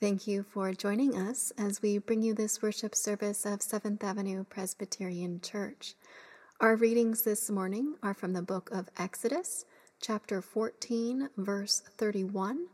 Thank 0.00 0.26
you 0.26 0.44
for 0.44 0.72
joining 0.72 1.14
us 1.14 1.52
as 1.58 1.82
we 1.82 1.98
bring 1.98 2.22
you 2.22 2.32
this 2.32 2.62
worship 2.62 2.94
service 2.94 3.44
of 3.44 3.60
Seventh 3.60 4.02
Avenue 4.02 4.44
Presbyterian 4.44 5.42
Church. 5.42 5.94
Our 6.58 6.74
readings 6.74 7.20
this 7.20 7.50
morning 7.50 7.96
are 8.02 8.14
from 8.14 8.32
the 8.32 8.40
book 8.40 8.70
of 8.72 8.88
Exodus, 8.96 9.66
chapter 10.00 10.40
14, 10.40 11.28
verse 11.36 11.82
31, 11.98 12.68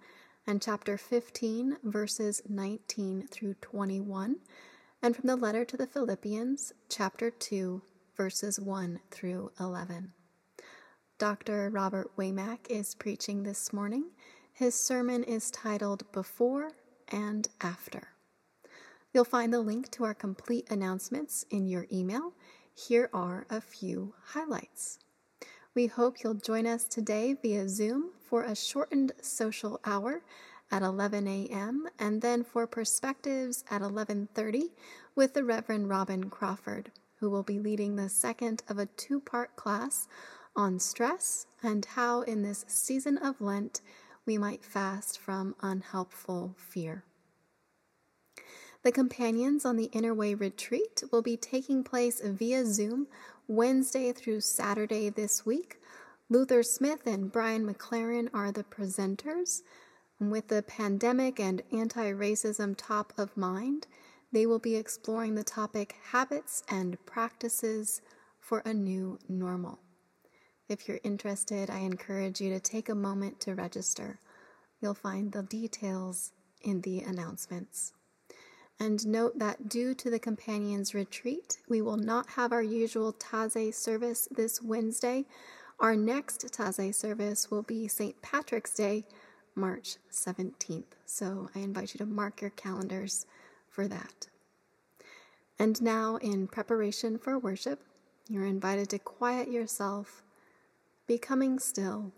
and 0.47 0.63
chapter 0.63 0.97
15, 0.97 1.79
verses 1.83 2.43
19 2.49 3.27
through 3.27 3.55
21, 3.55 4.37
and 5.03 5.17
from 5.17 5.27
the 5.27 5.35
letter 5.35 5.65
to 5.65 5.77
the 5.77 5.89
Philippians, 5.89 6.75
chapter 6.89 7.33
2, 7.33 7.83
verses 8.17 8.61
1 8.61 9.01
through 9.11 9.51
11. 9.59 10.13
Dr. 11.19 11.71
Robert 11.71 12.17
Waymack 12.17 12.71
is 12.71 12.95
preaching 12.95 13.43
this 13.43 13.73
morning. 13.73 14.13
His 14.53 14.77
sermon 14.77 15.25
is 15.25 15.51
titled 15.51 16.05
Before 16.13 16.71
and 17.09 17.49
after. 17.61 18.09
You'll 19.13 19.25
find 19.25 19.53
the 19.53 19.61
link 19.61 19.91
to 19.93 20.05
our 20.05 20.15
complete 20.15 20.71
announcements 20.71 21.45
in 21.51 21.67
your 21.67 21.87
email. 21.93 22.35
Here 22.75 23.09
are 23.13 23.47
a 23.49 23.61
few 23.61 24.15
highlights. 24.33 24.99
We 25.75 25.87
hope 25.87 26.23
you'll 26.23 26.35
join 26.35 26.67
us 26.67 26.85
today 26.85 27.35
via 27.35 27.69
Zoom 27.69 28.11
for 28.19 28.43
a 28.43 28.55
shortened 28.55 29.13
social 29.21 29.81
hour 29.85 30.23
at 30.71 30.83
11 30.83 31.29
a.m. 31.29 31.87
and 31.99 32.23
then 32.23 32.43
for 32.43 32.67
perspectives 32.67 33.65
at 33.71 33.83
11:30 33.83 34.71
with 35.15 35.35
the 35.35 35.45
Reverend 35.45 35.89
Robin 35.89 36.29
Crawford, 36.29 36.91
who 37.21 37.31
will 37.31 37.43
be 37.43 37.59
leading 37.59 37.97
the 37.97 38.09
second 38.09 38.63
of 38.69 38.79
a 38.79 38.87
two-part 38.87 39.55
class 39.57 40.09
on 40.55 40.79
stress 40.79 41.47
and 41.63 41.85
how 41.85 42.23
in 42.23 42.43
this 42.43 42.65
season 42.67 43.19
of 43.19 43.41
Lent 43.41 43.81
we 44.27 44.37
might 44.37 44.65
fast 44.65 45.19
from 45.19 45.55
unhelpful 45.63 46.55
fear. 46.59 47.05
The 48.83 48.93
companions 48.93 49.65
on 49.65 49.77
the 49.77 49.91
Inner 49.93 50.15
Way 50.15 50.35
retreat 50.35 51.03
will 51.11 51.23
be 51.23 51.37
taking 51.37 51.83
place 51.83 52.21
via 52.21 52.67
Zoom 52.67 53.07
Wednesday 53.49 54.13
through 54.13 54.41
Saturday 54.43 55.09
this 55.09 55.47
week. 55.47 55.81
Luther 56.29 56.63
Smith 56.63 57.07
and 57.07 57.31
Brian 57.31 57.67
McLaren 57.67 58.29
are 58.35 58.53
the 58.53 58.65
presenters. 58.65 59.63
With 60.19 60.49
the 60.49 60.63
pandemic 60.63 61.39
and 61.39 61.63
anti 61.73 62.11
racism 62.13 62.75
top 62.77 63.13
of 63.17 63.37
mind, 63.37 63.87
they 64.33 64.47
will 64.47 64.59
be 64.59 64.77
exploring 64.77 65.35
the 65.35 65.45
topic 65.45 65.97
habits 66.11 66.63
and 66.69 67.05
practices 67.07 68.03
for 68.39 68.61
a 68.65 68.75
new 68.75 69.19
normal. 69.29 69.81
If 70.69 70.89
you're 70.89 71.01
interested, 71.05 71.71
I 71.71 71.79
encourage 71.79 72.41
you 72.41 72.51
to 72.51 72.61
take 72.61 72.89
a 72.89 72.95
moment 72.95 73.39
to 73.41 73.55
register. 73.55 74.19
You'll 74.81 74.95
find 74.95 75.31
the 75.31 75.43
details 75.43 76.33
in 76.61 76.81
the 76.81 77.01
announcements. 77.01 77.93
And 78.81 79.07
note 79.07 79.39
that 79.39 79.69
due 79.69 79.95
to 79.95 80.11
the 80.11 80.19
Companions 80.19 80.93
Retreat, 80.93 81.59
we 81.69 81.81
will 81.81 81.97
not 81.97 82.31
have 82.31 82.53
our 82.53 82.63
usual 82.63 83.13
Taizé 83.13 83.73
service 83.73 84.29
this 84.31 84.61
Wednesday. 84.61 85.25
Our 85.79 85.95
next 85.95 86.45
Taizé 86.53 86.95
service 86.95 87.51
will 87.51 87.63
be 87.63 87.87
St. 87.87 88.21
Patrick's 88.21 88.75
Day, 88.75 89.05
March 89.55 89.97
17th. 90.11 90.85
So 91.07 91.49
I 91.55 91.61
invite 91.61 91.95
you 91.95 91.99
to 91.99 92.07
mark 92.07 92.41
your 92.41 92.51
calendars 92.51 93.25
for 93.71 93.87
that. 93.89 94.29
And 95.59 95.81
now, 95.81 96.17
in 96.17 96.49
preparation 96.49 97.19
for 97.19 97.39
worship, 97.39 97.83
you're 98.29 98.45
invited 98.45 98.91
to 98.91 98.99
quiet 98.99 99.49
yourself 99.49 100.23
becoming 101.07 101.59
still 101.59 102.13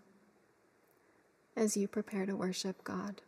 as 1.56 1.76
you 1.76 1.88
prepare 1.88 2.26
to 2.26 2.36
worship 2.36 2.84
God. 2.84 3.22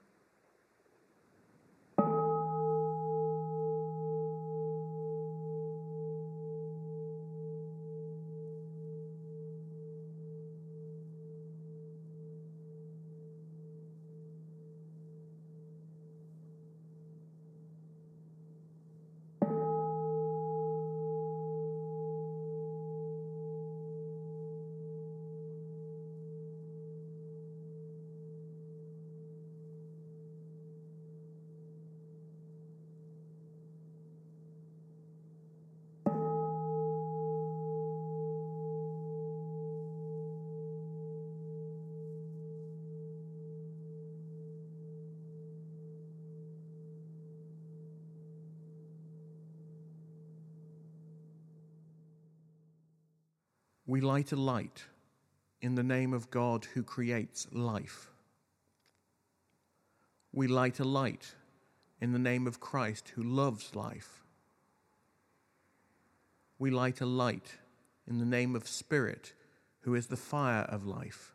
We 54.01 54.07
light 54.07 54.33
a 54.33 54.37
light 54.37 54.85
in 55.61 55.75
the 55.75 55.83
name 55.83 56.15
of 56.15 56.31
God 56.31 56.67
who 56.73 56.83
creates 56.83 57.47
life. 57.53 58.09
We 60.33 60.47
light 60.47 60.81
a 60.81 60.85
light 60.85 61.35
in 62.01 62.13
the 62.13 62.19
name 62.19 62.47
of 62.47 62.61
Christ 62.61 63.13
who 63.15 63.23
loves 63.23 63.77
life. 63.77 64.25
We 66.59 66.71
light 66.71 67.03
a 67.03 67.05
light 67.05 67.59
in 68.09 68.17
the 68.17 68.25
name 68.25 68.57
of 68.57 68.67
Spirit 68.67 69.35
who 69.81 69.95
is 69.95 70.07
the 70.07 70.17
fire 70.17 70.63
of 70.63 70.87
life. 70.87 71.35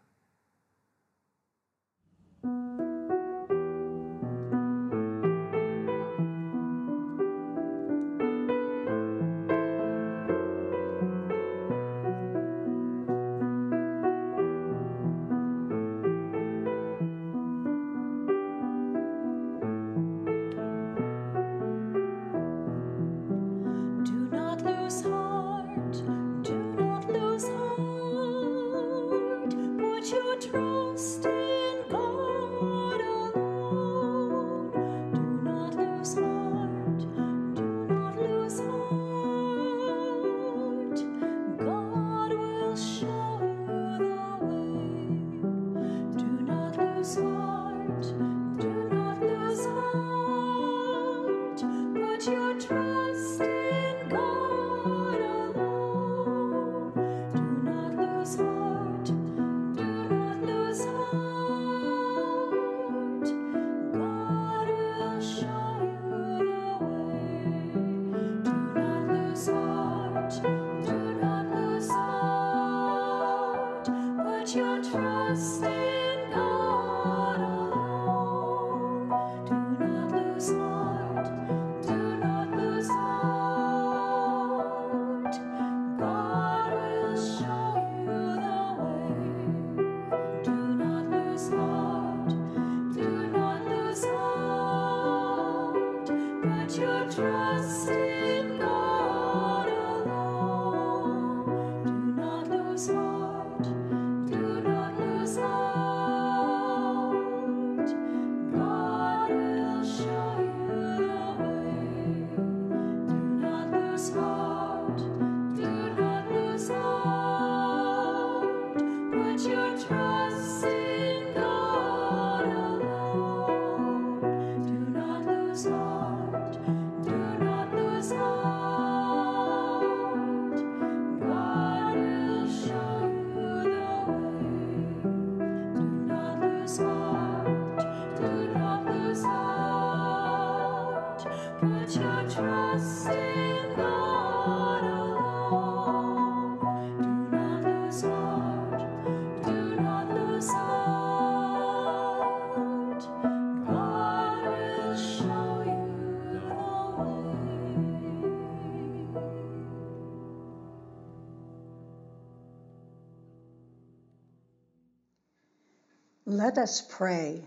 Let 166.45 166.59
us 166.59 166.80
pray. 166.80 167.42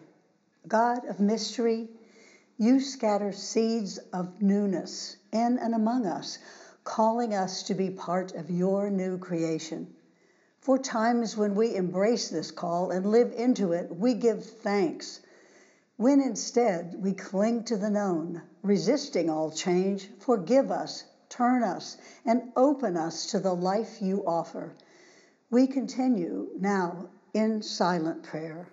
God 0.66 1.06
of 1.06 1.20
mystery, 1.20 1.88
you 2.56 2.80
scatter 2.80 3.30
seeds 3.30 3.98
of 4.12 4.42
newness 4.42 5.14
in 5.30 5.56
and 5.60 5.72
among 5.72 6.04
us, 6.04 6.38
calling 6.82 7.32
us 7.32 7.62
to 7.62 7.74
be 7.74 7.90
part 7.90 8.34
of 8.34 8.50
your 8.50 8.90
new 8.90 9.16
creation. 9.16 9.94
For 10.58 10.78
times 10.78 11.36
when 11.36 11.54
we 11.54 11.76
embrace 11.76 12.28
this 12.28 12.50
call 12.50 12.90
and 12.90 13.06
live 13.06 13.32
into 13.36 13.70
it, 13.70 13.96
we 13.96 14.14
give 14.14 14.44
thanks. 14.44 15.20
When 15.96 16.20
instead 16.20 17.00
we 17.00 17.12
cling 17.12 17.62
to 17.66 17.76
the 17.76 17.90
known, 17.90 18.42
resisting 18.64 19.30
all 19.30 19.52
change, 19.52 20.10
forgive 20.18 20.72
us, 20.72 21.04
turn 21.28 21.62
us, 21.62 21.98
and 22.24 22.50
open 22.56 22.96
us 22.96 23.26
to 23.26 23.38
the 23.38 23.54
life 23.54 24.02
you 24.02 24.24
offer. 24.26 24.74
We 25.50 25.68
continue 25.68 26.48
now 26.58 27.10
in 27.32 27.62
silent 27.62 28.24
prayer. 28.24 28.66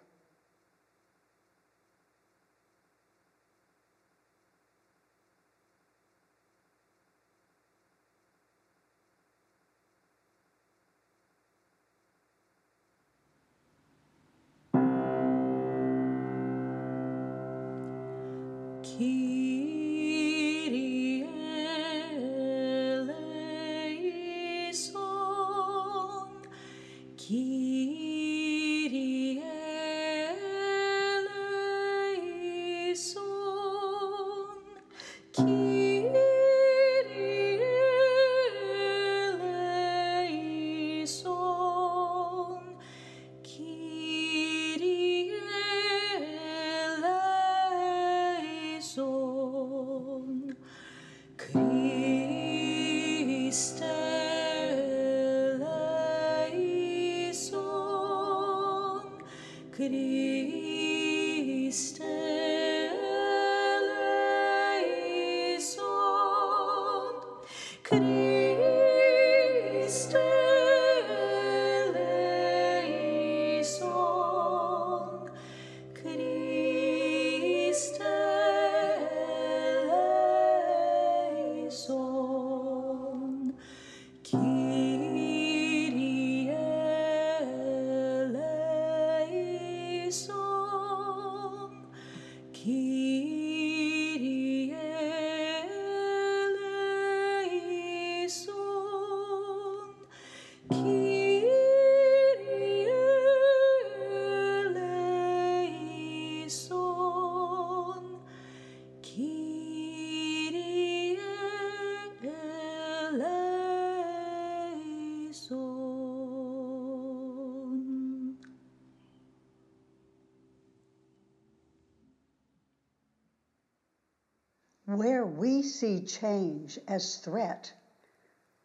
See 125.86 126.01
change 126.01 126.80
as 126.88 127.18
threat, 127.18 127.72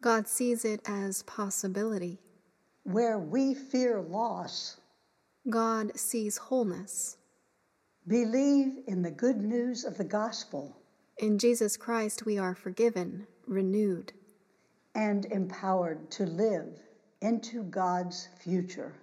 God 0.03 0.27
sees 0.27 0.65
it 0.65 0.81
as 0.87 1.23
possibility. 1.25 2.19
Where 2.85 3.19
we 3.19 3.53
fear 3.53 4.01
loss, 4.01 4.79
God 5.51 5.99
sees 5.99 6.39
wholeness. 6.39 7.19
Believe 8.09 8.79
in 8.87 9.03
the 9.03 9.11
good 9.11 9.37
news 9.37 9.85
of 9.85 9.99
the 9.99 10.05
gospel. 10.05 10.75
In 11.19 11.39
Jesus 11.39 11.77
Christ, 11.77 12.25
we 12.25 12.39
are 12.39 12.55
forgiven, 12.55 13.27
renewed, 13.47 14.15
and 14.95 15.27
empowered 15.27 16.11
to 16.13 16.25
live 16.25 16.81
into 17.21 17.65
God's 17.65 18.29
future. 18.43 18.95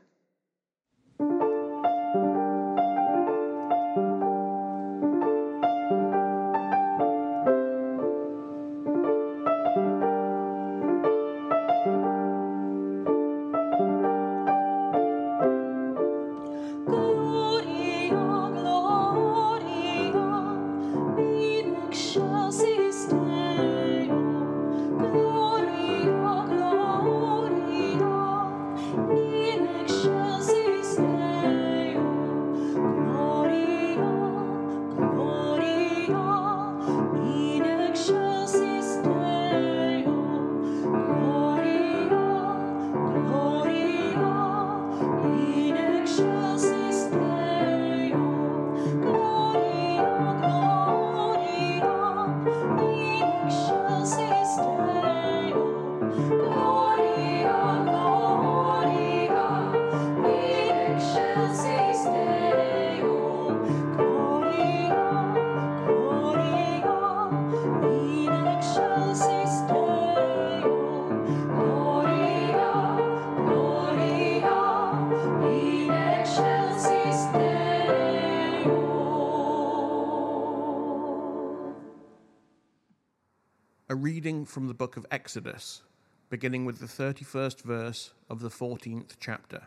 From 84.47 84.67
the 84.67 84.73
book 84.73 84.97
of 84.97 85.05
Exodus, 85.11 85.81
beginning 86.29 86.65
with 86.65 86.79
the 86.79 86.85
31st 86.85 87.61
verse 87.61 88.11
of 88.29 88.39
the 88.39 88.49
14th 88.49 89.15
chapter. 89.19 89.63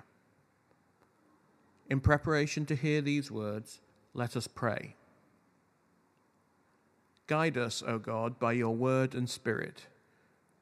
In 1.88 2.00
preparation 2.00 2.66
to 2.66 2.74
hear 2.74 3.00
these 3.00 3.30
words, 3.30 3.80
let 4.14 4.36
us 4.36 4.46
pray. 4.46 4.94
Guide 7.26 7.56
us, 7.56 7.82
O 7.86 7.98
God, 7.98 8.38
by 8.38 8.52
your 8.52 8.74
word 8.74 9.14
and 9.14 9.28
spirit, 9.28 9.86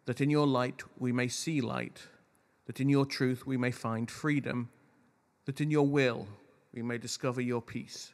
that 0.07 0.21
in 0.21 0.31
your 0.31 0.47
light 0.47 0.83
we 0.99 1.13
may 1.13 1.29
see 1.29 1.61
light, 1.61 2.03
that 2.67 2.81
in 2.81 2.89
your 2.89 3.07
truth 3.07 3.47
we 3.47 3.57
may 3.57 3.71
find 3.71 4.11
freedom, 4.11 4.69
that 5.47 5.61
in 5.61 5.71
your 5.71 5.87
will 5.87 6.27
we 6.73 6.83
may 6.83 6.99
discover 6.99 7.41
your 7.41 7.63
peace. 7.63 8.13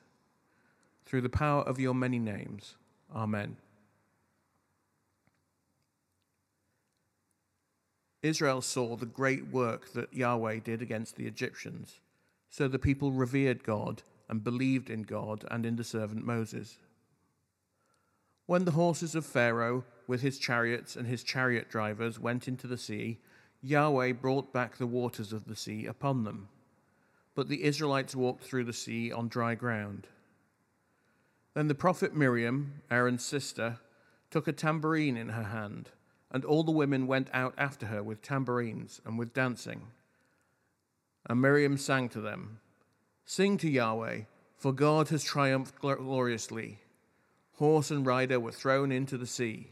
Through 1.04 1.22
the 1.22 1.28
power 1.28 1.62
of 1.62 1.80
your 1.80 1.94
many 1.94 2.18
names. 2.18 2.76
Amen. 3.14 3.56
Israel 8.24 8.62
saw 8.62 8.96
the 8.96 9.04
great 9.04 9.48
work 9.48 9.92
that 9.92 10.14
Yahweh 10.14 10.60
did 10.60 10.80
against 10.80 11.16
the 11.16 11.26
Egyptians. 11.26 12.00
So 12.48 12.68
the 12.68 12.78
people 12.78 13.12
revered 13.12 13.62
God 13.62 14.02
and 14.30 14.42
believed 14.42 14.88
in 14.88 15.02
God 15.02 15.44
and 15.50 15.66
in 15.66 15.76
the 15.76 15.84
servant 15.84 16.24
Moses. 16.24 16.78
When 18.46 18.64
the 18.64 18.70
horses 18.70 19.14
of 19.14 19.26
Pharaoh, 19.26 19.84
with 20.06 20.22
his 20.22 20.38
chariots 20.38 20.96
and 20.96 21.06
his 21.06 21.22
chariot 21.22 21.68
drivers, 21.68 22.18
went 22.18 22.48
into 22.48 22.66
the 22.66 22.78
sea, 22.78 23.18
Yahweh 23.60 24.12
brought 24.12 24.54
back 24.54 24.78
the 24.78 24.86
waters 24.86 25.34
of 25.34 25.44
the 25.44 25.56
sea 25.56 25.84
upon 25.84 26.24
them. 26.24 26.48
But 27.34 27.48
the 27.48 27.62
Israelites 27.64 28.16
walked 28.16 28.44
through 28.44 28.64
the 28.64 28.72
sea 28.72 29.12
on 29.12 29.28
dry 29.28 29.54
ground. 29.54 30.06
Then 31.52 31.68
the 31.68 31.74
prophet 31.74 32.16
Miriam, 32.16 32.80
Aaron's 32.90 33.24
sister, 33.24 33.80
took 34.30 34.48
a 34.48 34.52
tambourine 34.52 35.18
in 35.18 35.28
her 35.28 35.44
hand, 35.44 35.90
and 36.30 36.44
all 36.44 36.62
the 36.62 36.72
women 36.72 37.06
went 37.06 37.28
out 37.32 37.54
after 37.56 37.86
her 37.86 38.02
with 38.02 38.22
tambourines 38.22 39.00
and 39.04 39.18
with 39.18 39.32
dancing. 39.32 39.82
And 41.26 41.40
Miriam 41.40 41.76
sang 41.76 42.08
to 42.10 42.20
them 42.20 42.60
Sing 43.24 43.56
to 43.58 43.70
Yahweh, 43.70 44.22
for 44.56 44.72
God 44.72 45.08
has 45.08 45.24
triumphed 45.24 45.78
gloriously. 45.80 46.80
Horse 47.54 47.90
and 47.90 48.04
rider 48.04 48.38
were 48.40 48.52
thrown 48.52 48.92
into 48.92 49.16
the 49.16 49.26
sea. 49.26 49.70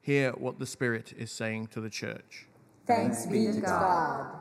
Hear 0.00 0.32
what 0.32 0.58
the 0.58 0.66
Spirit 0.66 1.12
is 1.16 1.30
saying 1.30 1.68
to 1.68 1.80
the 1.80 1.90
church. 1.90 2.48
Thanks 2.86 3.26
be 3.26 3.46
to 3.52 3.60
God. 3.60 4.34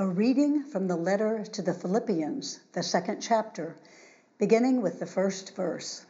A 0.00 0.06
reading 0.06 0.62
from 0.62 0.86
the 0.86 0.96
letter 0.96 1.44
to 1.44 1.60
the 1.60 1.74
Philippians, 1.74 2.60
the 2.72 2.82
second 2.82 3.20
chapter, 3.20 3.76
beginning 4.38 4.80
with 4.80 4.98
the 4.98 5.04
first 5.04 5.54
verse. 5.54 6.06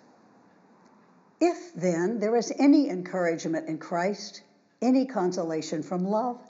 If 1.40 1.74
then 1.74 2.20
there 2.20 2.36
is 2.36 2.52
any 2.56 2.88
encouragement 2.88 3.66
in 3.66 3.78
Christ, 3.78 4.42
any 4.80 5.06
consolation 5.06 5.82
from 5.82 6.04
love, 6.04 6.40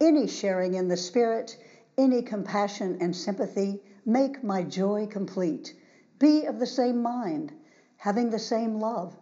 any 0.00 0.26
sharing 0.26 0.74
in 0.74 0.88
the 0.88 0.96
Spirit, 0.96 1.56
any 1.96 2.20
compassion 2.20 2.98
and 3.00 3.14
sympathy, 3.14 3.80
make 4.04 4.42
my 4.42 4.64
joy 4.64 5.06
complete. 5.06 5.76
Be 6.18 6.46
of 6.46 6.58
the 6.58 6.66
same 6.66 7.00
mind, 7.00 7.52
having 7.98 8.30
the 8.30 8.40
same 8.40 8.80
love, 8.80 9.16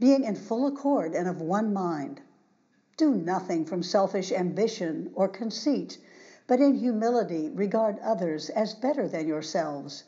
being 0.00 0.24
in 0.24 0.34
full 0.34 0.66
accord 0.66 1.14
and 1.14 1.28
of 1.28 1.40
one 1.40 1.72
mind. 1.72 2.20
Do 2.96 3.14
nothing 3.14 3.64
from 3.64 3.84
selfish 3.84 4.32
ambition 4.32 5.12
or 5.14 5.28
conceit, 5.28 5.98
but 6.52 6.60
in 6.60 6.74
humility 6.74 7.48
regard 7.48 7.98
others 8.00 8.50
as 8.50 8.74
better 8.74 9.08
than 9.08 9.26
yourselves. 9.26 10.04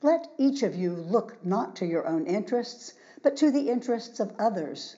Let 0.00 0.28
each 0.38 0.62
of 0.62 0.76
you 0.76 0.92
look 0.92 1.44
not 1.44 1.74
to 1.74 1.86
your 1.86 2.06
own 2.06 2.24
interests, 2.24 2.92
but 3.20 3.36
to 3.38 3.50
the 3.50 3.68
interests 3.68 4.20
of 4.20 4.32
others. 4.38 4.94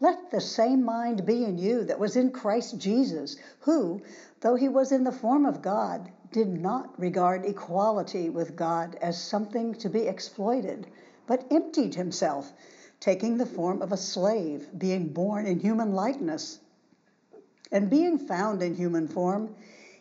Let 0.00 0.32
the 0.32 0.40
same 0.40 0.82
mind 0.82 1.24
be 1.24 1.44
in 1.44 1.56
you 1.56 1.84
that 1.84 2.00
was 2.00 2.16
in 2.16 2.32
Christ 2.32 2.78
Jesus, 2.78 3.36
who, 3.60 4.02
though 4.40 4.56
he 4.56 4.68
was 4.68 4.90
in 4.90 5.04
the 5.04 5.12
form 5.12 5.46
of 5.46 5.62
God, 5.62 6.10
did 6.32 6.48
not 6.48 6.98
regard 6.98 7.44
equality 7.44 8.28
with 8.28 8.56
God 8.56 8.98
as 9.00 9.22
something 9.22 9.72
to 9.74 9.88
be 9.88 10.08
exploited, 10.08 10.88
but 11.28 11.46
emptied 11.48 11.94
himself, 11.94 12.52
taking 12.98 13.36
the 13.36 13.46
form 13.46 13.80
of 13.82 13.92
a 13.92 13.96
slave, 13.96 14.66
being 14.76 15.06
born 15.06 15.46
in 15.46 15.60
human 15.60 15.92
likeness. 15.92 16.58
And 17.70 17.88
being 17.88 18.18
found 18.18 18.62
in 18.62 18.74
human 18.74 19.06
form, 19.06 19.54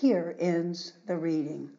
Here 0.00 0.36
ends 0.38 0.92
the 1.06 1.16
reading. 1.16 1.70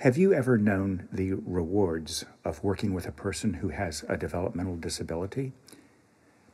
Have 0.00 0.18
you 0.18 0.34
ever 0.34 0.58
known 0.58 1.08
the 1.10 1.32
rewards 1.32 2.26
of 2.44 2.62
working 2.62 2.92
with 2.92 3.06
a 3.06 3.12
person 3.12 3.54
who 3.54 3.70
has 3.70 4.04
a 4.10 4.18
developmental 4.18 4.76
disability? 4.76 5.52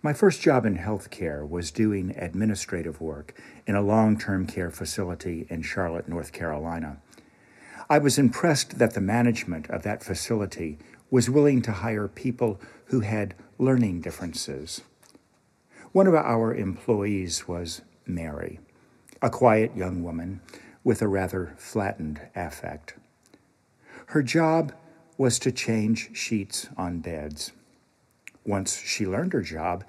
My 0.00 0.12
first 0.12 0.40
job 0.40 0.64
in 0.64 0.78
healthcare 0.78 1.48
was 1.48 1.72
doing 1.72 2.14
administrative 2.16 3.00
work 3.00 3.35
in 3.66 3.74
a 3.74 3.83
long 3.83 4.16
term 4.16 4.46
care 4.46 4.70
facility 4.70 5.48
in 5.50 5.62
Charlotte, 5.62 6.09
North 6.09 6.30
Carolina. 6.30 6.98
I 7.90 7.98
was 7.98 8.16
impressed 8.16 8.78
that 8.78 8.94
the 8.94 9.00
management 9.00 9.68
of 9.70 9.83
that 9.83 10.04
facility 10.04 10.78
was 11.11 11.28
willing 11.28 11.62
to 11.62 11.72
hire 11.72 12.07
people 12.07 12.61
who 12.87 13.00
had 13.00 13.35
learning 13.59 14.02
differences. 14.02 14.83
One 15.90 16.07
of 16.07 16.14
our 16.14 16.54
employees 16.54 17.48
was 17.48 17.83
Mary, 18.07 18.61
a 19.24 19.30
quiet 19.30 19.74
young 19.74 20.02
woman 20.02 20.38
with 20.84 21.00
a 21.00 21.08
rather 21.08 21.54
flattened 21.56 22.20
affect. 22.37 22.94
Her 24.08 24.22
job 24.22 24.74
was 25.16 25.38
to 25.38 25.50
change 25.50 26.14
sheets 26.14 26.68
on 26.76 26.98
beds. 26.98 27.52
Once 28.44 28.76
she 28.76 29.06
learned 29.06 29.32
her 29.32 29.40
job, 29.40 29.82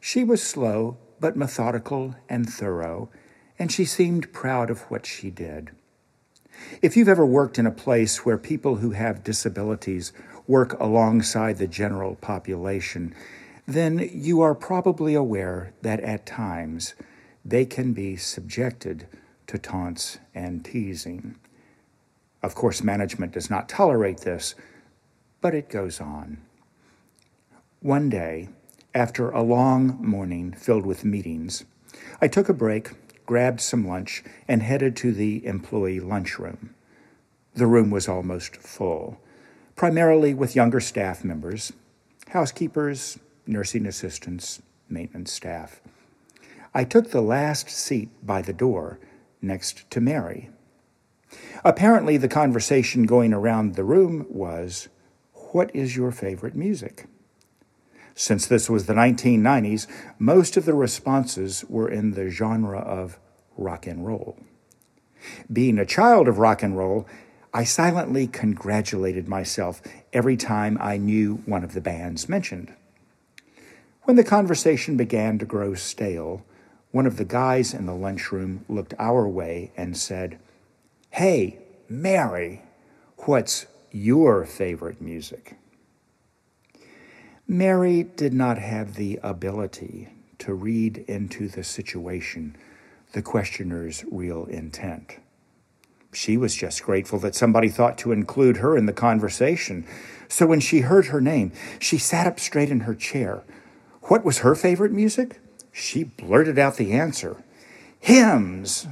she 0.00 0.24
was 0.24 0.42
slow 0.42 0.96
but 1.20 1.36
methodical 1.36 2.14
and 2.30 2.48
thorough, 2.48 3.10
and 3.58 3.70
she 3.70 3.84
seemed 3.84 4.32
proud 4.32 4.70
of 4.70 4.80
what 4.90 5.04
she 5.04 5.30
did. 5.30 5.72
If 6.80 6.96
you've 6.96 7.10
ever 7.10 7.26
worked 7.26 7.58
in 7.58 7.66
a 7.66 7.70
place 7.70 8.24
where 8.24 8.38
people 8.38 8.76
who 8.76 8.92
have 8.92 9.22
disabilities 9.22 10.14
work 10.46 10.80
alongside 10.80 11.58
the 11.58 11.66
general 11.66 12.14
population, 12.14 13.14
then 13.66 14.08
you 14.14 14.40
are 14.40 14.54
probably 14.54 15.12
aware 15.12 15.74
that 15.82 16.00
at 16.00 16.24
times 16.24 16.94
they 17.48 17.64
can 17.64 17.94
be 17.94 18.16
subjected 18.16 19.06
to 19.46 19.58
taunts 19.58 20.18
and 20.34 20.64
teasing. 20.64 21.36
Of 22.42 22.54
course, 22.54 22.82
management 22.82 23.32
does 23.32 23.48
not 23.48 23.68
tolerate 23.68 24.18
this, 24.18 24.54
but 25.40 25.54
it 25.54 25.70
goes 25.70 26.00
on. 26.00 26.38
One 27.80 28.10
day, 28.10 28.50
after 28.94 29.30
a 29.30 29.42
long 29.42 29.96
morning 30.04 30.52
filled 30.52 30.84
with 30.84 31.04
meetings, 31.04 31.64
I 32.20 32.28
took 32.28 32.48
a 32.48 32.54
break, 32.54 32.90
grabbed 33.24 33.60
some 33.60 33.86
lunch, 33.86 34.22
and 34.46 34.62
headed 34.62 34.94
to 34.96 35.12
the 35.12 35.44
employee 35.46 36.00
lunchroom. 36.00 36.74
The 37.54 37.66
room 37.66 37.90
was 37.90 38.08
almost 38.08 38.56
full, 38.56 39.20
primarily 39.74 40.34
with 40.34 40.54
younger 40.54 40.80
staff 40.80 41.24
members, 41.24 41.72
housekeepers, 42.28 43.18
nursing 43.46 43.86
assistants, 43.86 44.60
maintenance 44.88 45.32
staff. 45.32 45.80
I 46.74 46.84
took 46.84 47.10
the 47.10 47.22
last 47.22 47.70
seat 47.70 48.10
by 48.22 48.42
the 48.42 48.52
door 48.52 48.98
next 49.40 49.90
to 49.90 50.00
Mary. 50.00 50.50
Apparently, 51.64 52.16
the 52.16 52.28
conversation 52.28 53.04
going 53.04 53.32
around 53.32 53.74
the 53.74 53.84
room 53.84 54.26
was 54.28 54.88
What 55.52 55.74
is 55.74 55.96
your 55.96 56.10
favorite 56.10 56.54
music? 56.54 57.06
Since 58.14 58.46
this 58.46 58.68
was 58.68 58.86
the 58.86 58.94
1990s, 58.94 59.86
most 60.18 60.56
of 60.56 60.64
the 60.64 60.74
responses 60.74 61.64
were 61.68 61.88
in 61.88 62.12
the 62.12 62.30
genre 62.30 62.80
of 62.80 63.18
rock 63.56 63.86
and 63.86 64.06
roll. 64.06 64.36
Being 65.52 65.78
a 65.78 65.86
child 65.86 66.28
of 66.28 66.38
rock 66.38 66.62
and 66.62 66.76
roll, 66.76 67.06
I 67.52 67.64
silently 67.64 68.26
congratulated 68.26 69.28
myself 69.28 69.80
every 70.12 70.36
time 70.36 70.76
I 70.80 70.96
knew 70.96 71.42
one 71.46 71.64
of 71.64 71.74
the 71.74 71.80
bands 71.80 72.28
mentioned. 72.28 72.74
When 74.02 74.16
the 74.16 74.24
conversation 74.24 74.96
began 74.96 75.38
to 75.38 75.46
grow 75.46 75.74
stale, 75.74 76.44
one 76.90 77.06
of 77.06 77.16
the 77.16 77.24
guys 77.24 77.74
in 77.74 77.86
the 77.86 77.94
lunchroom 77.94 78.64
looked 78.68 78.94
our 78.98 79.28
way 79.28 79.72
and 79.76 79.96
said, 79.96 80.38
Hey, 81.10 81.58
Mary, 81.88 82.62
what's 83.18 83.66
your 83.90 84.44
favorite 84.44 85.00
music? 85.00 85.56
Mary 87.46 88.02
did 88.02 88.32
not 88.32 88.58
have 88.58 88.94
the 88.94 89.18
ability 89.22 90.08
to 90.38 90.54
read 90.54 90.98
into 91.08 91.48
the 91.48 91.64
situation 91.64 92.56
the 93.12 93.22
questioner's 93.22 94.04
real 94.10 94.44
intent. 94.44 95.16
She 96.12 96.36
was 96.36 96.54
just 96.54 96.82
grateful 96.82 97.18
that 97.20 97.34
somebody 97.34 97.68
thought 97.68 97.98
to 97.98 98.12
include 98.12 98.58
her 98.58 98.76
in 98.76 98.86
the 98.86 98.92
conversation. 98.92 99.86
So 100.28 100.46
when 100.46 100.60
she 100.60 100.80
heard 100.80 101.06
her 101.06 101.20
name, 101.20 101.52
she 101.78 101.98
sat 101.98 102.26
up 102.26 102.40
straight 102.40 102.70
in 102.70 102.80
her 102.80 102.94
chair. 102.94 103.44
What 104.02 104.24
was 104.24 104.38
her 104.38 104.54
favorite 104.54 104.92
music? 104.92 105.40
She 105.78 106.02
blurted 106.02 106.58
out 106.58 106.76
the 106.76 106.92
answer 106.92 107.36
hymns. 108.00 108.88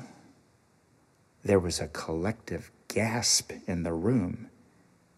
There 1.42 1.58
was 1.58 1.80
a 1.80 1.88
collective 1.88 2.70
gasp 2.86 3.52
in 3.66 3.82
the 3.82 3.92
room. 3.92 4.48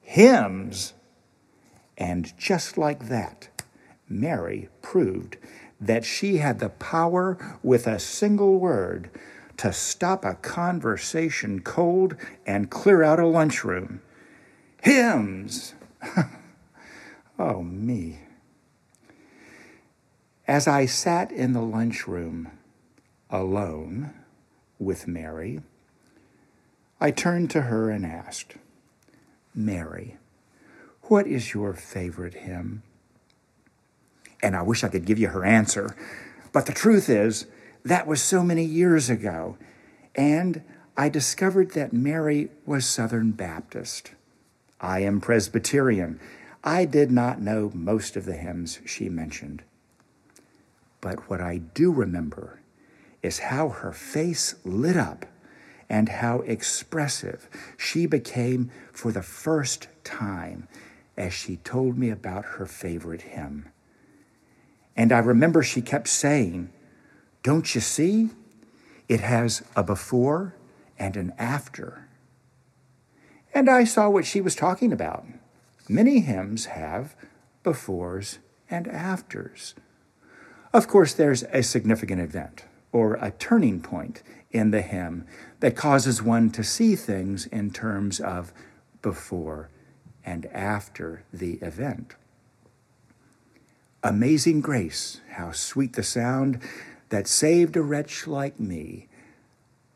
Hymns! 0.00 0.94
And 1.98 2.36
just 2.38 2.78
like 2.78 3.08
that, 3.08 3.48
Mary 4.08 4.70
proved 4.80 5.36
that 5.78 6.06
she 6.06 6.38
had 6.38 6.58
the 6.58 6.70
power 6.70 7.36
with 7.62 7.86
a 7.86 7.98
single 7.98 8.58
word 8.58 9.10
to 9.58 9.72
stop 9.72 10.24
a 10.24 10.34
conversation 10.34 11.60
cold 11.60 12.16
and 12.46 12.70
clear 12.70 13.02
out 13.02 13.20
a 13.20 13.26
lunchroom. 13.26 14.00
Hymns! 14.82 15.74
oh, 17.38 17.62
me. 17.62 18.20
As 20.48 20.66
I 20.66 20.86
sat 20.86 21.30
in 21.30 21.52
the 21.52 21.60
lunchroom 21.60 22.48
alone 23.28 24.14
with 24.78 25.06
Mary, 25.06 25.60
I 26.98 27.10
turned 27.10 27.50
to 27.50 27.62
her 27.62 27.90
and 27.90 28.06
asked, 28.06 28.54
Mary, 29.54 30.16
what 31.02 31.26
is 31.26 31.52
your 31.52 31.74
favorite 31.74 32.32
hymn? 32.32 32.82
And 34.42 34.56
I 34.56 34.62
wish 34.62 34.82
I 34.82 34.88
could 34.88 35.04
give 35.04 35.18
you 35.18 35.28
her 35.28 35.44
answer, 35.44 35.94
but 36.50 36.64
the 36.64 36.72
truth 36.72 37.10
is, 37.10 37.46
that 37.84 38.06
was 38.06 38.22
so 38.22 38.42
many 38.42 38.64
years 38.64 39.10
ago. 39.10 39.58
And 40.14 40.62
I 40.96 41.10
discovered 41.10 41.72
that 41.72 41.92
Mary 41.92 42.48
was 42.64 42.86
Southern 42.86 43.32
Baptist. 43.32 44.12
I 44.80 45.00
am 45.00 45.20
Presbyterian. 45.20 46.18
I 46.64 46.86
did 46.86 47.10
not 47.10 47.38
know 47.38 47.70
most 47.74 48.16
of 48.16 48.24
the 48.24 48.36
hymns 48.36 48.80
she 48.86 49.10
mentioned. 49.10 49.62
But 51.00 51.28
what 51.30 51.40
I 51.40 51.58
do 51.58 51.92
remember 51.92 52.60
is 53.22 53.38
how 53.38 53.68
her 53.68 53.92
face 53.92 54.54
lit 54.64 54.96
up 54.96 55.26
and 55.88 56.08
how 56.08 56.40
expressive 56.40 57.48
she 57.76 58.06
became 58.06 58.70
for 58.92 59.10
the 59.12 59.22
first 59.22 59.88
time 60.04 60.68
as 61.16 61.32
she 61.32 61.56
told 61.56 61.98
me 61.98 62.10
about 62.10 62.44
her 62.44 62.66
favorite 62.66 63.22
hymn. 63.22 63.68
And 64.96 65.12
I 65.12 65.18
remember 65.18 65.62
she 65.62 65.80
kept 65.80 66.08
saying, 66.08 66.70
Don't 67.42 67.74
you 67.74 67.80
see? 67.80 68.30
It 69.08 69.20
has 69.20 69.62
a 69.74 69.82
before 69.82 70.54
and 70.98 71.16
an 71.16 71.32
after. 71.38 72.08
And 73.54 73.70
I 73.70 73.84
saw 73.84 74.10
what 74.10 74.26
she 74.26 74.40
was 74.40 74.54
talking 74.54 74.92
about. 74.92 75.24
Many 75.88 76.20
hymns 76.20 76.66
have 76.66 77.16
befores 77.64 78.38
and 78.68 78.86
afters. 78.86 79.74
Of 80.72 80.86
course, 80.86 81.14
there's 81.14 81.44
a 81.44 81.62
significant 81.62 82.20
event 82.20 82.64
or 82.92 83.14
a 83.14 83.30
turning 83.30 83.80
point 83.80 84.22
in 84.50 84.70
the 84.70 84.82
hymn 84.82 85.26
that 85.60 85.76
causes 85.76 86.22
one 86.22 86.50
to 86.50 86.62
see 86.62 86.94
things 86.94 87.46
in 87.46 87.70
terms 87.70 88.20
of 88.20 88.52
before 89.02 89.70
and 90.24 90.46
after 90.46 91.24
the 91.32 91.54
event. 91.54 92.14
Amazing 94.02 94.60
grace, 94.60 95.20
how 95.30 95.52
sweet 95.52 95.94
the 95.94 96.02
sound 96.02 96.60
that 97.08 97.26
saved 97.26 97.76
a 97.76 97.82
wretch 97.82 98.26
like 98.26 98.60
me. 98.60 99.08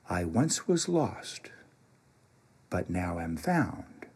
I 0.08 0.24
once 0.24 0.66
was 0.66 0.88
lost, 0.88 1.50
but 2.70 2.90
now 2.90 3.18
am 3.18 3.36
found, 3.36 4.06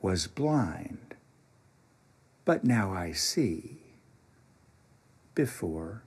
was 0.00 0.26
blind, 0.26 1.14
but 2.44 2.64
now 2.64 2.92
I 2.92 3.12
see, 3.12 3.81
before 5.34 6.02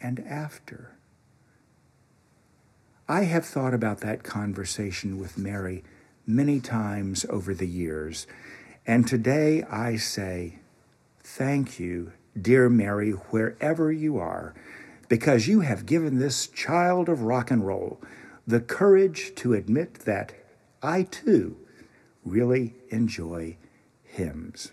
and 0.00 0.20
after. 0.20 0.92
I 3.08 3.24
have 3.24 3.44
thought 3.44 3.74
about 3.74 4.00
that 4.00 4.22
conversation 4.22 5.18
with 5.18 5.36
Mary 5.36 5.82
many 6.26 6.60
times 6.60 7.26
over 7.28 7.54
the 7.54 7.66
years, 7.66 8.26
and 8.86 9.06
today 9.06 9.62
I 9.64 9.96
say, 9.96 10.60
Thank 11.22 11.78
you, 11.78 12.12
dear 12.40 12.68
Mary, 12.68 13.10
wherever 13.10 13.92
you 13.92 14.18
are, 14.18 14.54
because 15.08 15.48
you 15.48 15.60
have 15.60 15.86
given 15.86 16.18
this 16.18 16.46
child 16.46 17.08
of 17.08 17.22
rock 17.22 17.50
and 17.50 17.66
roll 17.66 18.00
the 18.46 18.60
courage 18.60 19.34
to 19.36 19.54
admit 19.54 19.94
that 20.00 20.32
I 20.82 21.02
too 21.04 21.56
really 22.24 22.74
enjoy 22.88 23.56
hymns. 24.02 24.72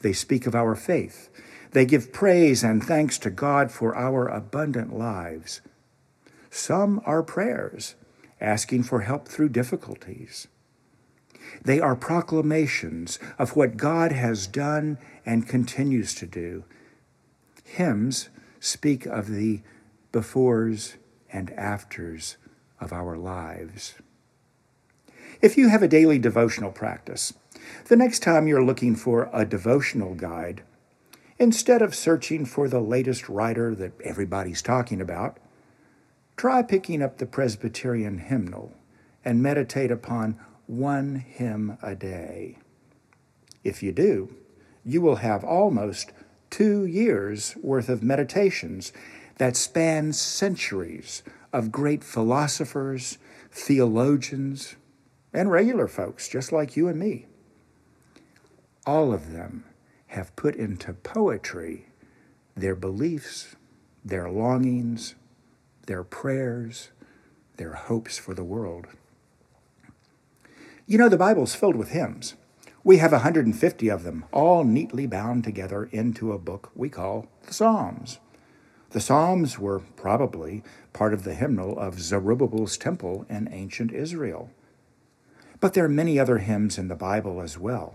They 0.00 0.12
speak 0.12 0.46
of 0.46 0.54
our 0.54 0.74
faith. 0.74 1.28
They 1.72 1.84
give 1.84 2.12
praise 2.12 2.64
and 2.64 2.82
thanks 2.82 3.18
to 3.18 3.30
God 3.30 3.70
for 3.70 3.94
our 3.94 4.26
abundant 4.26 4.96
lives. 4.96 5.60
Some 6.50 7.00
are 7.06 7.22
prayers, 7.22 7.94
asking 8.40 8.82
for 8.84 9.02
help 9.02 9.28
through 9.28 9.50
difficulties. 9.50 10.48
They 11.64 11.80
are 11.80 11.96
proclamations 11.96 13.18
of 13.38 13.56
what 13.56 13.76
God 13.76 14.12
has 14.12 14.46
done 14.46 14.98
and 15.24 15.48
continues 15.48 16.14
to 16.16 16.26
do. 16.26 16.64
Hymns 17.64 18.30
speak 18.58 19.06
of 19.06 19.30
the 19.30 19.60
befores 20.12 20.96
and 21.32 21.52
afters 21.52 22.36
of 22.80 22.92
our 22.92 23.16
lives. 23.16 23.94
If 25.40 25.56
you 25.56 25.68
have 25.68 25.82
a 25.82 25.88
daily 25.88 26.18
devotional 26.18 26.72
practice, 26.72 27.32
the 27.86 27.96
next 27.96 28.20
time 28.20 28.46
you're 28.46 28.64
looking 28.64 28.96
for 28.96 29.30
a 29.32 29.44
devotional 29.44 30.14
guide, 30.14 30.62
instead 31.40 31.80
of 31.80 31.94
searching 31.94 32.44
for 32.44 32.68
the 32.68 32.80
latest 32.80 33.28
writer 33.28 33.74
that 33.74 33.98
everybody's 34.04 34.60
talking 34.60 35.00
about, 35.00 35.38
try 36.36 36.62
picking 36.62 37.02
up 37.02 37.16
the 37.16 37.26
Presbyterian 37.26 38.18
hymnal 38.18 38.74
and 39.24 39.42
meditate 39.42 39.90
upon 39.90 40.38
one 40.66 41.16
hymn 41.16 41.78
a 41.82 41.96
day. 41.96 42.58
If 43.64 43.82
you 43.82 43.90
do, 43.90 44.36
you 44.84 45.00
will 45.00 45.16
have 45.16 45.42
almost 45.42 46.12
two 46.50 46.84
years 46.84 47.56
worth 47.62 47.88
of 47.88 48.02
meditations 48.02 48.92
that 49.38 49.56
span 49.56 50.12
centuries 50.12 51.22
of 51.54 51.72
great 51.72 52.04
philosophers, 52.04 53.16
theologians, 53.50 54.76
and 55.32 55.50
regular 55.50 55.88
folks 55.88 56.28
just 56.28 56.52
like 56.52 56.76
you 56.76 56.86
and 56.86 56.98
me. 56.98 57.26
All 58.84 59.12
of 59.14 59.32
them 59.32 59.64
have 60.10 60.34
put 60.34 60.56
into 60.56 60.92
poetry 60.92 61.86
their 62.56 62.74
beliefs, 62.74 63.54
their 64.04 64.28
longings, 64.28 65.14
their 65.86 66.02
prayers, 66.02 66.90
their 67.56 67.74
hopes 67.74 68.18
for 68.18 68.34
the 68.34 68.44
world. 68.44 68.86
You 70.84 70.98
know, 70.98 71.08
the 71.08 71.16
Bible's 71.16 71.54
filled 71.54 71.76
with 71.76 71.90
hymns. 71.90 72.34
We 72.82 72.96
have 72.96 73.12
150 73.12 73.88
of 73.88 74.02
them, 74.02 74.24
all 74.32 74.64
neatly 74.64 75.06
bound 75.06 75.44
together 75.44 75.84
into 75.92 76.32
a 76.32 76.38
book 76.38 76.72
we 76.74 76.88
call 76.88 77.28
the 77.46 77.54
Psalms. 77.54 78.18
The 78.90 79.00
Psalms 79.00 79.60
were 79.60 79.78
probably 79.94 80.64
part 80.92 81.14
of 81.14 81.22
the 81.22 81.34
hymnal 81.34 81.78
of 81.78 82.00
Zerubbabel's 82.00 82.76
temple 82.76 83.26
in 83.28 83.48
ancient 83.52 83.92
Israel. 83.92 84.50
But 85.60 85.74
there 85.74 85.84
are 85.84 85.88
many 85.88 86.18
other 86.18 86.38
hymns 86.38 86.78
in 86.78 86.88
the 86.88 86.96
Bible 86.96 87.40
as 87.40 87.56
well. 87.56 87.94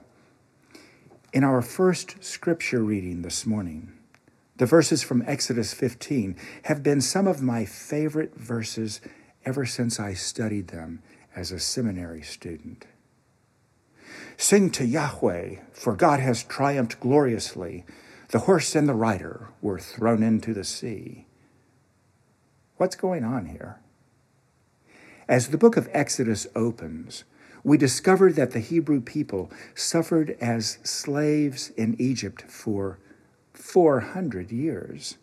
In 1.35 1.43
our 1.43 1.61
first 1.61 2.23
scripture 2.23 2.81
reading 2.81 3.21
this 3.21 3.45
morning, 3.45 3.91
the 4.55 4.65
verses 4.65 5.03
from 5.03 5.21
Exodus 5.27 5.73
15 5.73 6.33
have 6.63 6.81
been 6.81 7.01
some 7.01 7.27
of 7.27 7.41
my 7.41 7.65
favorite 7.65 8.33
verses 8.37 9.01
ever 9.45 9.65
since 9.65 9.99
I 9.99 10.13
studied 10.13 10.69
them 10.69 11.03
as 11.35 11.51
a 11.51 11.59
seminary 11.59 12.21
student. 12.21 12.85
Sing 14.37 14.69
to 14.69 14.85
Yahweh, 14.85 15.55
for 15.73 15.93
God 15.93 16.21
has 16.21 16.41
triumphed 16.41 17.01
gloriously. 17.01 17.83
The 18.29 18.39
horse 18.47 18.73
and 18.73 18.87
the 18.87 18.93
rider 18.93 19.49
were 19.61 19.77
thrown 19.77 20.23
into 20.23 20.53
the 20.53 20.63
sea. 20.63 21.25
What's 22.77 22.95
going 22.95 23.25
on 23.25 23.47
here? 23.47 23.81
As 25.27 25.49
the 25.49 25.57
book 25.57 25.75
of 25.75 25.89
Exodus 25.91 26.47
opens, 26.55 27.25
we 27.65 27.77
discover 27.77 28.31
that 28.31 28.51
the 28.51 28.59
Hebrew 28.59 29.01
people 29.01 29.51
suffered 29.73 30.37
as 30.39 30.77
slaves 30.83 31.71
in 31.71 31.95
Egypt 31.97 32.43
for 32.43 32.99
400 33.53 34.51
years. 34.51 35.17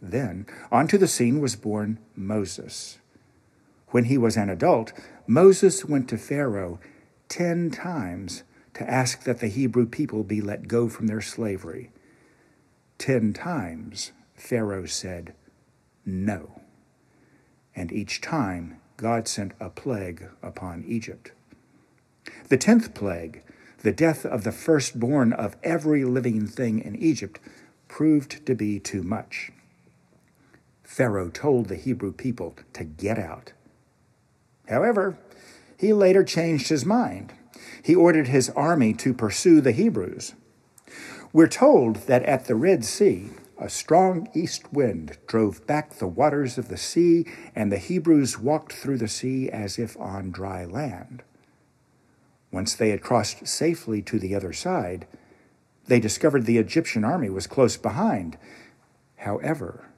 Then, 0.00 0.46
onto 0.72 0.98
the 0.98 1.06
scene 1.06 1.40
was 1.40 1.54
born 1.54 2.00
Moses. 2.16 2.98
When 3.90 4.06
he 4.06 4.18
was 4.18 4.36
an 4.36 4.50
adult, 4.50 4.92
Moses 5.28 5.84
went 5.84 6.08
to 6.08 6.18
Pharaoh 6.18 6.80
ten 7.28 7.70
times 7.70 8.42
to 8.74 8.90
ask 8.90 9.22
that 9.22 9.38
the 9.38 9.46
Hebrew 9.46 9.86
people 9.86 10.24
be 10.24 10.40
let 10.40 10.66
go 10.66 10.88
from 10.88 11.06
their 11.06 11.20
slavery. 11.20 11.92
Ten 12.98 13.32
times 13.32 14.10
Pharaoh 14.34 14.86
said, 14.86 15.32
No. 16.04 16.60
And 17.76 17.92
each 17.92 18.20
time 18.20 18.80
God 18.96 19.28
sent 19.28 19.52
a 19.60 19.70
plague 19.70 20.28
upon 20.42 20.82
Egypt. 20.88 21.30
The 22.52 22.58
tenth 22.58 22.92
plague, 22.92 23.42
the 23.78 23.92
death 23.92 24.26
of 24.26 24.44
the 24.44 24.52
firstborn 24.52 25.32
of 25.32 25.56
every 25.62 26.04
living 26.04 26.46
thing 26.46 26.80
in 26.80 26.94
Egypt, 26.96 27.40
proved 27.88 28.44
to 28.44 28.54
be 28.54 28.78
too 28.78 29.02
much. 29.02 29.50
Pharaoh 30.84 31.30
told 31.30 31.68
the 31.68 31.76
Hebrew 31.76 32.12
people 32.12 32.54
to 32.74 32.84
get 32.84 33.18
out. 33.18 33.54
However, 34.68 35.16
he 35.78 35.94
later 35.94 36.22
changed 36.22 36.68
his 36.68 36.84
mind. 36.84 37.32
He 37.82 37.94
ordered 37.94 38.28
his 38.28 38.50
army 38.50 38.92
to 38.96 39.14
pursue 39.14 39.62
the 39.62 39.72
Hebrews. 39.72 40.34
We're 41.32 41.48
told 41.48 42.06
that 42.06 42.24
at 42.24 42.48
the 42.48 42.54
Red 42.54 42.84
Sea, 42.84 43.30
a 43.58 43.70
strong 43.70 44.28
east 44.34 44.70
wind 44.74 45.16
drove 45.26 45.66
back 45.66 45.94
the 45.94 46.06
waters 46.06 46.58
of 46.58 46.68
the 46.68 46.76
sea, 46.76 47.24
and 47.56 47.72
the 47.72 47.78
Hebrews 47.78 48.38
walked 48.38 48.74
through 48.74 48.98
the 48.98 49.08
sea 49.08 49.48
as 49.48 49.78
if 49.78 49.96
on 49.96 50.30
dry 50.30 50.66
land. 50.66 51.22
Once 52.52 52.74
they 52.74 52.90
had 52.90 53.02
crossed 53.02 53.46
safely 53.46 54.00
to 54.02 54.18
the 54.18 54.34
other 54.34 54.52
side, 54.52 55.06
they 55.86 55.98
discovered 55.98 56.46
the 56.46 56.58
Egyptian 56.58 57.04
army 57.04 57.28
was 57.28 57.48
close 57.48 57.76
behind. 57.76 58.38
However, 59.16 59.88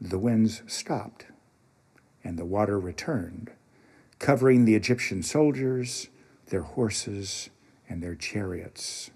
the 0.00 0.18
winds 0.18 0.62
stopped, 0.68 1.26
and 2.22 2.38
the 2.38 2.44
water 2.44 2.78
returned 2.78 3.50
covering 4.22 4.64
the 4.64 4.76
Egyptian 4.76 5.20
soldiers, 5.22 6.08
their 6.46 6.62
horses, 6.62 7.50
and 7.88 8.00
their 8.00 8.14
chariots. 8.14 9.10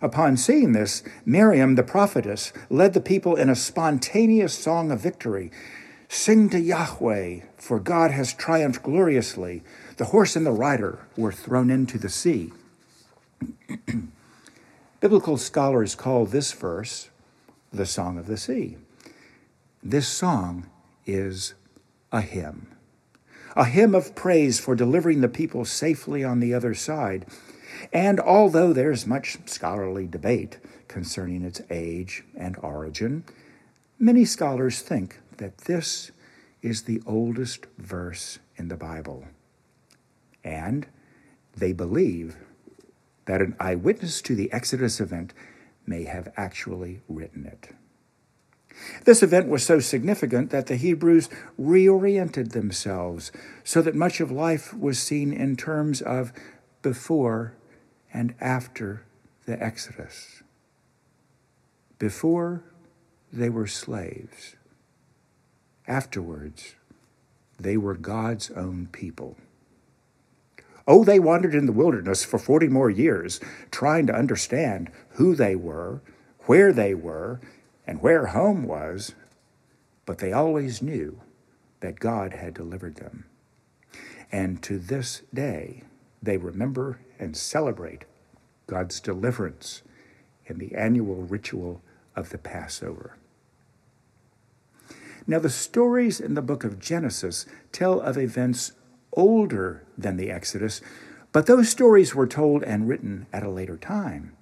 Upon 0.00 0.38
seeing 0.38 0.72
this, 0.72 1.02
Miriam 1.26 1.74
the 1.74 1.82
prophetess 1.82 2.50
led 2.70 2.94
the 2.94 3.02
people 3.02 3.36
in 3.36 3.50
a 3.50 3.54
spontaneous 3.54 4.54
song 4.54 4.90
of 4.90 5.00
victory. 5.00 5.52
Sing 6.08 6.48
to 6.48 6.58
Yahweh, 6.58 7.40
for 7.58 7.78
God 7.78 8.12
has 8.12 8.32
triumphed 8.32 8.82
gloriously. 8.82 9.62
The 9.96 10.06
horse 10.06 10.36
and 10.36 10.44
the 10.44 10.52
rider 10.52 10.98
were 11.16 11.32
thrown 11.32 11.70
into 11.70 11.98
the 11.98 12.08
sea. 12.08 12.52
Biblical 15.00 15.36
scholars 15.36 15.94
call 15.94 16.26
this 16.26 16.52
verse 16.52 17.10
the 17.72 17.86
Song 17.86 18.18
of 18.18 18.26
the 18.26 18.36
Sea. 18.36 18.76
This 19.82 20.08
song 20.08 20.68
is 21.06 21.54
a 22.12 22.20
hymn 22.20 22.68
a 23.56 23.66
hymn 23.66 23.94
of 23.94 24.16
praise 24.16 24.58
for 24.58 24.74
delivering 24.74 25.20
the 25.20 25.28
people 25.28 25.64
safely 25.64 26.24
on 26.24 26.40
the 26.40 26.52
other 26.52 26.74
side. 26.74 27.24
And 27.92 28.18
although 28.18 28.72
there's 28.72 29.06
much 29.06 29.38
scholarly 29.46 30.08
debate 30.08 30.58
concerning 30.88 31.44
its 31.44 31.62
age 31.70 32.24
and 32.36 32.56
origin, 32.58 33.22
Many 33.98 34.24
scholars 34.24 34.80
think 34.80 35.20
that 35.36 35.56
this 35.58 36.10
is 36.62 36.82
the 36.82 37.00
oldest 37.06 37.66
verse 37.78 38.40
in 38.56 38.68
the 38.68 38.76
Bible. 38.76 39.24
And 40.44 40.86
they 41.56 41.72
believe 41.72 42.36
that 43.24 43.40
an 43.40 43.56
eyewitness 43.58 44.20
to 44.22 44.34
the 44.34 44.52
Exodus 44.52 45.00
event 45.00 45.32
may 45.86 46.04
have 46.04 46.32
actually 46.36 47.00
written 47.08 47.46
it. 47.46 47.70
This 49.04 49.22
event 49.22 49.48
was 49.48 49.64
so 49.64 49.80
significant 49.80 50.50
that 50.50 50.66
the 50.66 50.76
Hebrews 50.76 51.28
reoriented 51.58 52.52
themselves 52.52 53.32
so 53.62 53.80
that 53.82 53.94
much 53.94 54.20
of 54.20 54.30
life 54.30 54.74
was 54.74 54.98
seen 54.98 55.32
in 55.32 55.56
terms 55.56 56.02
of 56.02 56.32
before 56.82 57.54
and 58.12 58.34
after 58.40 59.04
the 59.46 59.62
Exodus. 59.62 60.42
Before, 61.98 62.64
they 63.32 63.48
were 63.48 63.66
slaves. 63.66 64.56
Afterwards, 65.86 66.74
they 67.58 67.76
were 67.76 67.94
God's 67.94 68.50
own 68.50 68.88
people. 68.90 69.36
Oh, 70.86 71.04
they 71.04 71.18
wandered 71.18 71.54
in 71.54 71.66
the 71.66 71.72
wilderness 71.72 72.24
for 72.24 72.38
40 72.38 72.68
more 72.68 72.90
years, 72.90 73.40
trying 73.70 74.06
to 74.06 74.14
understand 74.14 74.90
who 75.10 75.34
they 75.34 75.56
were, 75.56 76.02
where 76.40 76.72
they 76.72 76.94
were, 76.94 77.40
and 77.86 78.02
where 78.02 78.26
home 78.26 78.64
was, 78.64 79.14
but 80.04 80.18
they 80.18 80.32
always 80.32 80.82
knew 80.82 81.20
that 81.80 82.00
God 82.00 82.34
had 82.34 82.54
delivered 82.54 82.96
them. 82.96 83.24
And 84.30 84.62
to 84.62 84.78
this 84.78 85.22
day, 85.32 85.84
they 86.22 86.36
remember 86.36 86.98
and 87.18 87.36
celebrate 87.36 88.04
God's 88.66 89.00
deliverance 89.00 89.82
in 90.46 90.58
the 90.58 90.74
annual 90.74 91.22
ritual 91.22 91.82
of 92.16 92.30
the 92.30 92.38
Passover. 92.38 93.16
Now, 95.26 95.38
the 95.38 95.50
stories 95.50 96.20
in 96.20 96.34
the 96.34 96.42
book 96.42 96.64
of 96.64 96.78
Genesis 96.78 97.46
tell 97.72 98.00
of 98.00 98.18
events 98.18 98.72
older 99.14 99.84
than 99.96 100.16
the 100.16 100.30
Exodus, 100.30 100.80
but 101.32 101.46
those 101.46 101.68
stories 101.68 102.14
were 102.14 102.26
told 102.26 102.62
and 102.62 102.88
written 102.88 103.26
at 103.32 103.42
a 103.42 103.50
later 103.50 103.76
time. 103.76 104.36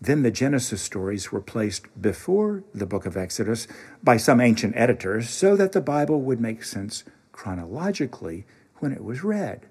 Then 0.00 0.22
the 0.22 0.30
Genesis 0.30 0.82
stories 0.82 1.30
were 1.30 1.40
placed 1.40 1.86
before 2.00 2.64
the 2.74 2.86
book 2.86 3.06
of 3.06 3.16
Exodus 3.16 3.68
by 4.02 4.16
some 4.16 4.40
ancient 4.40 4.74
editors 4.76 5.30
so 5.30 5.54
that 5.56 5.72
the 5.72 5.80
Bible 5.80 6.20
would 6.22 6.40
make 6.40 6.64
sense 6.64 7.04
chronologically 7.30 8.44
when 8.78 8.92
it 8.92 9.04
was 9.04 9.22
read. 9.22 9.66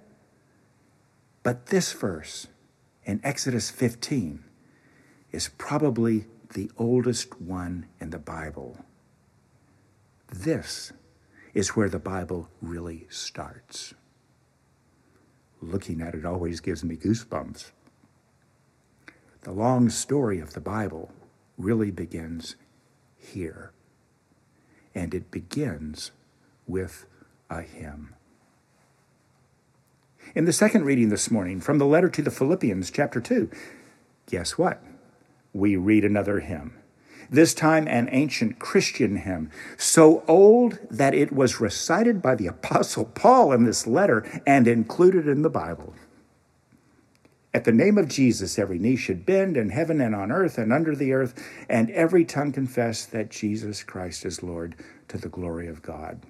But 1.44 1.68
this 1.68 1.92
verse 1.92 2.48
in 3.04 3.20
Exodus 3.24 3.70
15 3.70 4.44
is 5.32 5.50
probably 5.58 6.28
the 6.54 6.72
oldest 6.78 7.42
one 7.42 7.88
in 8.00 8.12
the 8.12 8.20
Bible. 8.20 8.86
This 10.32 10.94
is 11.54 11.76
where 11.76 11.90
the 11.90 12.00
Bible 12.00 12.50
really 12.62 13.08
starts. 13.10 13.94
Looking 15.62 16.02
at 16.02 16.16
it 16.16 16.26
always 16.26 16.60
gives 16.60 16.84
me 16.84 16.96
goosebumps. 16.96 17.72
The 19.42 19.52
long 19.52 19.90
story 19.90 20.40
of 20.40 20.54
the 20.54 20.62
Bible 20.62 21.12
really 21.58 21.92
begins 21.92 22.56
here. 23.16 23.72
And 24.96 25.14
it 25.14 25.30
begins 25.30 26.12
with 26.68 27.06
a 27.50 27.62
hymn. 27.62 28.16
In 30.34 30.46
the 30.46 30.54
second 30.54 30.86
reading 30.86 31.10
this 31.10 31.30
morning 31.30 31.62
from 31.62 31.78
the 31.78 31.86
letter 31.86 32.10
to 32.10 32.22
the 32.22 32.32
Philippians, 32.32 32.90
chapter 32.90 33.20
2, 33.20 33.50
guess 34.28 34.58
what? 34.58 34.84
We 35.54 35.76
read 35.76 36.06
another 36.06 36.40
hymn 36.40 36.81
this 37.32 37.54
time 37.54 37.88
an 37.88 38.10
ancient 38.12 38.60
Christian 38.60 39.16
hymn, 39.16 39.50
so 39.78 40.24
old 40.28 40.78
that 40.92 41.16
it 41.16 41.32
was 41.32 41.62
recited 41.62 42.22
by 42.22 42.36
the 42.36 42.48
Apostle 42.62 43.06
Paul 43.06 43.54
in 43.54 43.64
this 43.64 43.88
letter 43.88 44.44
and 44.46 44.68
included 44.68 45.28
in 45.28 45.42
the 45.42 45.50
Bible. 45.50 45.96
At 47.54 47.66
the 47.66 47.72
name 47.72 47.98
of 47.98 48.08
Jesus, 48.08 48.60
every 48.60 48.80
knee 48.80 48.96
should 48.96 49.26
bend 49.26 49.58
in 49.58 49.70
heaven 49.70 50.00
and 50.00 50.16
on 50.16 50.32
earth 50.32 50.58
and 50.58 50.72
under 50.72 50.96
the 50.96 51.12
earth, 51.12 51.34
and 51.68 51.90
every 51.92 52.24
tongue 52.24 52.52
confess 52.52 53.06
that 53.06 53.30
Jesus 53.30 53.84
Christ 53.84 54.26
is 54.26 54.44
Lord 54.44 54.76
to 55.10 55.18
the 55.18 55.28
glory 55.28 55.68
of 55.68 55.82
God. 55.82 56.22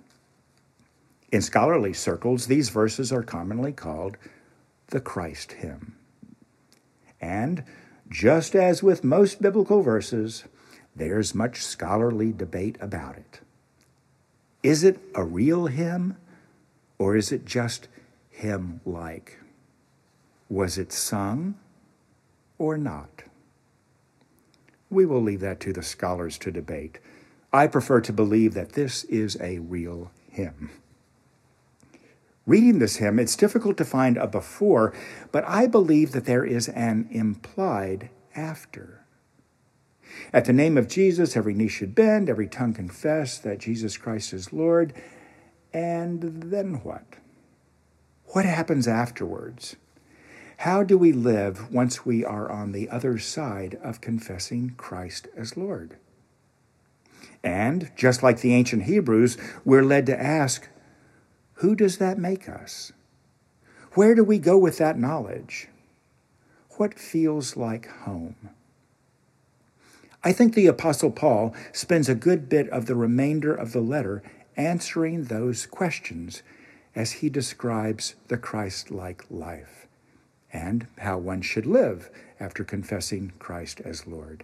In 1.31 1.41
scholarly 1.41 1.93
circles, 1.93 2.47
these 2.47 2.69
verses 2.69 3.11
are 3.11 3.23
commonly 3.23 3.71
called 3.71 4.17
the 4.87 4.99
Christ 4.99 5.53
hymn. 5.53 5.95
And 7.21 7.63
just 8.09 8.55
as 8.55 8.81
with 8.81 9.03
most 9.03 9.41
biblical 9.41 9.83
verses, 9.83 10.45
there's 10.95 11.35
much 11.35 11.61
scholarly 11.61 12.31
debate 12.31 12.77
about 12.81 13.17
it. 13.17 13.39
Is 14.63 14.83
it 14.83 14.99
a 15.15 15.23
real 15.23 15.67
hymn 15.67 16.17
or 16.99 17.15
is 17.15 17.31
it 17.31 17.45
just 17.45 17.87
hymn 18.29 18.81
like? 18.85 19.39
Was 20.49 20.77
it 20.77 20.91
sung 20.91 21.55
or 22.57 22.77
not? 22.77 23.23
We 24.89 25.05
will 25.05 25.21
leave 25.21 25.39
that 25.39 25.59
to 25.61 25.73
the 25.73 25.81
scholars 25.81 26.37
to 26.39 26.51
debate. 26.51 26.99
I 27.53 27.67
prefer 27.67 28.01
to 28.01 28.13
believe 28.13 28.53
that 28.53 28.73
this 28.73 29.03
is 29.05 29.37
a 29.41 29.59
real 29.59 30.11
hymn. 30.29 30.69
Reading 32.45 32.79
this 32.79 32.97
hymn, 32.97 33.19
it's 33.19 33.35
difficult 33.35 33.77
to 33.77 33.85
find 33.85 34.17
a 34.17 34.27
before, 34.27 34.93
but 35.31 35.43
I 35.47 35.67
believe 35.67 36.11
that 36.11 36.25
there 36.25 36.43
is 36.43 36.67
an 36.69 37.07
implied 37.11 38.09
after. 38.35 39.00
At 40.33 40.45
the 40.45 40.53
name 40.53 40.77
of 40.77 40.87
Jesus, 40.87 41.35
every 41.35 41.53
knee 41.53 41.67
should 41.67 41.95
bend, 41.95 42.29
every 42.29 42.47
tongue 42.47 42.73
confess 42.73 43.37
that 43.39 43.59
Jesus 43.59 43.97
Christ 43.97 44.33
is 44.33 44.53
Lord. 44.53 44.93
And 45.73 46.43
then 46.43 46.81
what? 46.83 47.03
What 48.27 48.45
happens 48.45 48.87
afterwards? 48.87 49.75
How 50.57 50.83
do 50.83 50.97
we 50.97 51.11
live 51.11 51.71
once 51.73 52.05
we 52.05 52.23
are 52.23 52.49
on 52.49 52.71
the 52.71 52.89
other 52.89 53.17
side 53.17 53.79
of 53.83 53.99
confessing 53.99 54.75
Christ 54.77 55.27
as 55.35 55.57
Lord? 55.57 55.97
And 57.43 57.91
just 57.95 58.21
like 58.21 58.41
the 58.41 58.53
ancient 58.53 58.83
Hebrews, 58.83 59.37
we're 59.65 59.83
led 59.83 60.05
to 60.05 60.21
ask, 60.21 60.69
who 61.55 61.75
does 61.75 61.97
that 61.97 62.17
make 62.17 62.47
us? 62.47 62.91
Where 63.93 64.15
do 64.15 64.23
we 64.23 64.39
go 64.39 64.57
with 64.57 64.77
that 64.77 64.97
knowledge? 64.97 65.67
What 66.77 66.97
feels 66.97 67.57
like 67.57 67.87
home? 67.87 68.35
I 70.23 70.33
think 70.33 70.53
the 70.53 70.67
Apostle 70.67 71.11
Paul 71.11 71.55
spends 71.71 72.07
a 72.07 72.15
good 72.15 72.47
bit 72.47 72.69
of 72.69 72.85
the 72.85 72.95
remainder 72.95 73.53
of 73.53 73.71
the 73.71 73.81
letter 73.81 74.21
answering 74.55 75.25
those 75.25 75.65
questions 75.65 76.43
as 76.95 77.13
he 77.13 77.29
describes 77.29 78.15
the 78.27 78.37
Christ 78.37 78.91
like 78.91 79.25
life 79.31 79.87
and 80.53 80.85
how 80.99 81.17
one 81.17 81.41
should 81.41 81.65
live 81.65 82.09
after 82.39 82.63
confessing 82.63 83.33
Christ 83.39 83.81
as 83.81 84.05
Lord. 84.05 84.43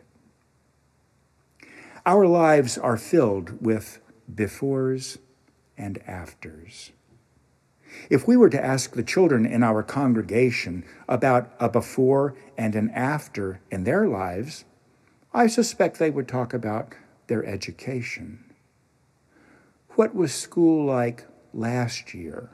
Our 2.06 2.26
lives 2.26 2.78
are 2.78 2.98
filled 2.98 3.62
with 3.62 4.00
befores 4.34 5.18
and 5.78 6.02
afters. 6.08 6.92
If 8.10 8.28
we 8.28 8.38
were 8.38 8.50
to 8.50 8.64
ask 8.64 8.94
the 8.94 9.04
children 9.04 9.46
in 9.46 9.62
our 9.62 9.84
congregation 9.84 10.86
about 11.08 11.52
a 11.60 11.70
before 11.70 12.36
and 12.58 12.76
an 12.76 12.90
after 12.92 13.60
in 13.70 13.84
their 13.84 14.08
lives, 14.08 14.66
I 15.38 15.46
suspect 15.46 16.00
they 16.00 16.10
would 16.10 16.28
talk 16.28 16.52
about 16.52 16.96
their 17.28 17.46
education. 17.46 18.44
What 19.90 20.16
was 20.16 20.34
school 20.34 20.84
like 20.84 21.28
last 21.54 22.16
year 22.16 22.50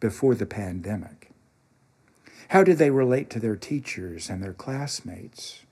before 0.00 0.34
the 0.34 0.46
pandemic? 0.46 1.32
How 2.48 2.64
did 2.64 2.78
they 2.78 2.88
relate 2.88 3.28
to 3.28 3.38
their 3.38 3.56
teachers 3.56 4.30
and 4.30 4.42
their 4.42 4.54
classmates? 4.54 5.66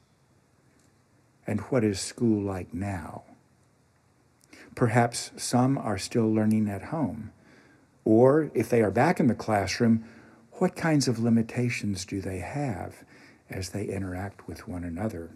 And 1.46 1.60
what 1.62 1.84
is 1.84 1.98
school 1.98 2.42
like 2.42 2.74
now? 2.74 3.22
Perhaps 4.74 5.30
some 5.38 5.78
are 5.78 5.96
still 5.96 6.30
learning 6.30 6.68
at 6.68 6.92
home. 6.92 7.32
Or 8.04 8.50
if 8.52 8.68
they 8.68 8.82
are 8.82 8.90
back 8.90 9.20
in 9.20 9.26
the 9.26 9.34
classroom, 9.34 10.04
what 10.52 10.76
kinds 10.76 11.08
of 11.08 11.18
limitations 11.18 12.04
do 12.04 12.20
they 12.20 12.40
have 12.40 13.04
as 13.48 13.70
they 13.70 13.86
interact 13.86 14.46
with 14.46 14.68
one 14.68 14.84
another? 14.84 15.30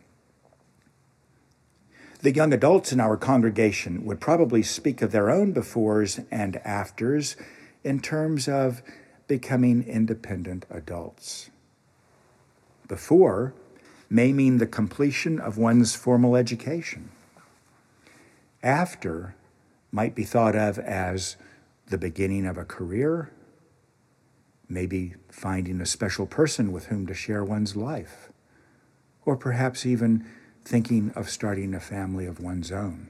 The 2.24 2.32
young 2.32 2.54
adults 2.54 2.90
in 2.90 3.00
our 3.00 3.18
congregation 3.18 4.06
would 4.06 4.18
probably 4.18 4.62
speak 4.62 5.02
of 5.02 5.12
their 5.12 5.28
own 5.28 5.52
befores 5.52 6.24
and 6.30 6.56
afters 6.64 7.36
in 7.84 8.00
terms 8.00 8.48
of 8.48 8.82
becoming 9.28 9.82
independent 9.86 10.64
adults. 10.70 11.50
Before 12.88 13.52
may 14.08 14.32
mean 14.32 14.56
the 14.56 14.66
completion 14.66 15.38
of 15.38 15.58
one's 15.58 15.94
formal 15.94 16.34
education. 16.34 17.10
After 18.62 19.34
might 19.92 20.14
be 20.14 20.24
thought 20.24 20.56
of 20.56 20.78
as 20.78 21.36
the 21.88 21.98
beginning 21.98 22.46
of 22.46 22.56
a 22.56 22.64
career, 22.64 23.32
maybe 24.66 25.16
finding 25.28 25.78
a 25.78 25.84
special 25.84 26.24
person 26.24 26.72
with 26.72 26.86
whom 26.86 27.06
to 27.06 27.12
share 27.12 27.44
one's 27.44 27.76
life, 27.76 28.30
or 29.26 29.36
perhaps 29.36 29.84
even 29.84 30.24
thinking 30.64 31.12
of 31.14 31.28
starting 31.28 31.74
a 31.74 31.80
family 31.80 32.26
of 32.26 32.40
one's 32.40 32.72
own. 32.72 33.08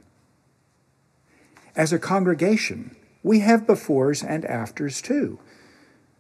As 1.76 1.92
a 1.92 1.98
congregation, 1.98 2.96
we 3.22 3.40
have 3.40 3.66
befores 3.66 4.24
and 4.26 4.44
afters 4.44 5.00
too, 5.00 5.38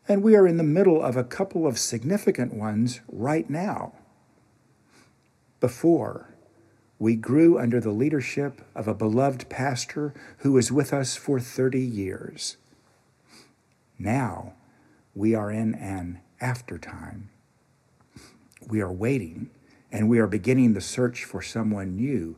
and 0.08 0.22
we 0.22 0.36
are 0.36 0.46
in 0.46 0.56
the 0.56 0.62
middle 0.62 1.02
of 1.02 1.16
a 1.16 1.24
couple 1.24 1.66
of 1.66 1.78
significant 1.78 2.52
ones 2.52 3.00
right 3.08 3.48
now. 3.48 3.92
Before, 5.60 6.34
we 6.98 7.16
grew 7.16 7.58
under 7.58 7.80
the 7.80 7.90
leadership 7.90 8.62
of 8.74 8.86
a 8.86 8.94
beloved 8.94 9.48
pastor 9.48 10.14
who 10.38 10.52
was 10.52 10.70
with 10.70 10.92
us 10.92 11.16
for 11.16 11.40
30 11.40 11.80
years. 11.80 12.56
Now, 13.98 14.54
we 15.14 15.34
are 15.34 15.50
in 15.50 15.74
an 15.74 16.20
aftertime. 16.40 17.30
We 18.66 18.80
are 18.80 18.92
waiting 18.92 19.50
and 19.94 20.08
we 20.08 20.18
are 20.18 20.26
beginning 20.26 20.72
the 20.72 20.80
search 20.80 21.22
for 21.22 21.40
someone 21.40 21.94
new 21.94 22.34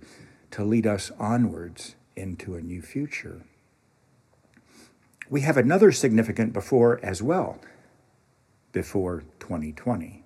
to 0.50 0.62
lead 0.62 0.86
us 0.86 1.10
onwards 1.18 1.94
into 2.14 2.54
a 2.54 2.60
new 2.60 2.82
future. 2.82 3.46
We 5.30 5.40
have 5.40 5.56
another 5.56 5.90
significant 5.90 6.52
before 6.52 7.00
as 7.02 7.22
well, 7.22 7.58
before 8.72 9.24
2020. 9.40 10.22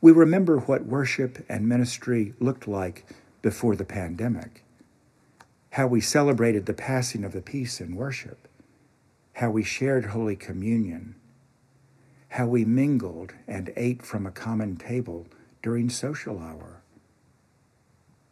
We 0.00 0.12
remember 0.12 0.60
what 0.60 0.86
worship 0.86 1.44
and 1.46 1.68
ministry 1.68 2.32
looked 2.40 2.66
like 2.66 3.04
before 3.42 3.76
the 3.76 3.84
pandemic, 3.84 4.64
how 5.72 5.88
we 5.88 6.00
celebrated 6.00 6.64
the 6.64 6.72
passing 6.72 7.22
of 7.22 7.32
the 7.34 7.42
peace 7.42 7.82
in 7.82 7.94
worship, 7.94 8.48
how 9.34 9.50
we 9.50 9.62
shared 9.62 10.06
Holy 10.06 10.36
Communion, 10.36 11.16
how 12.30 12.46
we 12.46 12.64
mingled 12.64 13.34
and 13.46 13.74
ate 13.76 14.02
from 14.02 14.26
a 14.26 14.30
common 14.30 14.78
table 14.78 15.26
during 15.68 15.90
social 15.90 16.38
hour. 16.38 16.80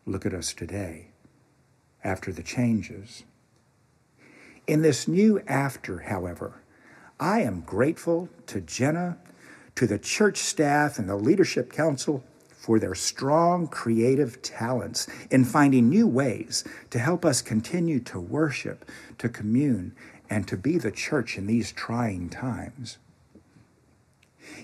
Look 0.06 0.24
at 0.24 0.32
us 0.32 0.54
today, 0.54 1.08
after 2.02 2.32
the 2.32 2.42
changes. 2.42 3.24
In 4.66 4.80
this 4.80 5.06
new 5.06 5.42
after, 5.46 5.98
however, 5.98 6.62
I 7.20 7.40
am 7.42 7.60
grateful 7.60 8.30
to 8.46 8.62
Jenna, 8.62 9.18
to 9.74 9.86
the 9.86 9.98
church 9.98 10.38
staff, 10.38 10.98
and 10.98 11.10
the 11.10 11.16
leadership 11.16 11.70
council 11.70 12.24
for 12.48 12.78
their 12.78 12.94
strong 12.94 13.68
creative 13.68 14.40
talents 14.40 15.06
in 15.30 15.44
finding 15.44 15.90
new 15.90 16.06
ways 16.06 16.64
to 16.88 16.98
help 16.98 17.26
us 17.26 17.42
continue 17.42 18.00
to 18.00 18.18
worship, 18.18 18.90
to 19.18 19.28
commune, 19.28 19.94
and 20.30 20.48
to 20.48 20.56
be 20.56 20.78
the 20.78 20.90
church 20.90 21.36
in 21.36 21.46
these 21.46 21.70
trying 21.70 22.30
times. 22.30 22.96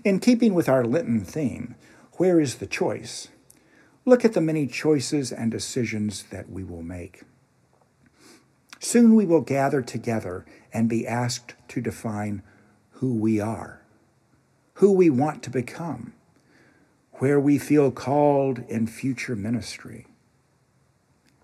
In 0.05 0.21
keeping 0.21 0.55
with 0.55 0.71
our 0.71 0.87
Lenten 0.87 1.23
theme, 1.23 1.75
where 2.23 2.39
is 2.39 2.59
the 2.59 2.69
choice? 2.69 3.27
Look 4.05 4.25
at 4.25 4.33
the 4.33 4.41
many 4.41 4.69
choices 4.69 5.33
and 5.33 5.51
decisions 5.51 6.23
that 6.31 6.49
we 6.49 6.63
will 6.63 6.85
make. 6.85 7.25
Soon 8.79 9.17
we 9.17 9.27
will 9.27 9.41
gather 9.41 9.83
together 9.83 10.47
and 10.73 10.89
be 10.89 11.05
asked 11.05 11.55
to 11.67 11.81
define 11.81 12.45
who 12.91 13.13
we 13.13 13.41
are, 13.41 13.83
who 14.75 14.93
we 14.93 15.11
want 15.11 15.43
to 15.43 15.51
become, 15.51 16.13
where 17.15 17.41
we 17.41 17.59
feel 17.59 17.91
called 17.91 18.61
in 18.69 18.87
future 18.87 19.35
ministry. 19.35 20.07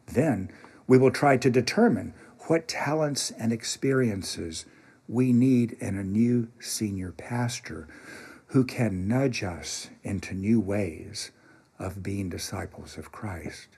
Then 0.07 0.49
we 0.87 0.97
will 0.97 1.11
try 1.11 1.39
to 1.39 1.51
determine 1.51 2.15
what 2.47 2.69
talents 2.69 3.33
and 3.33 3.53
experiences 3.53 4.65
we 5.09 5.33
need 5.33 5.73
in 5.81 5.99
a 5.99 6.05
new 6.05 6.47
senior 6.61 7.11
pastor 7.11 7.89
who 8.49 8.65
can 8.65 9.07
nudge 9.07 9.43
us 9.43 9.91
into 10.03 10.35
new 10.35 10.61
ways 10.61 11.31
of 11.79 12.03
being 12.03 12.29
disciples 12.29 12.97
of 12.97 13.13
Christ. 13.13 13.69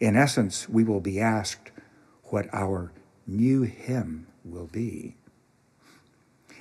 In 0.00 0.16
essence, 0.16 0.68
we 0.68 0.84
will 0.84 1.00
be 1.00 1.20
asked 1.20 1.70
what 2.24 2.52
our 2.52 2.92
new 3.26 3.62
hymn 3.62 4.26
will 4.44 4.66
be. 4.66 5.16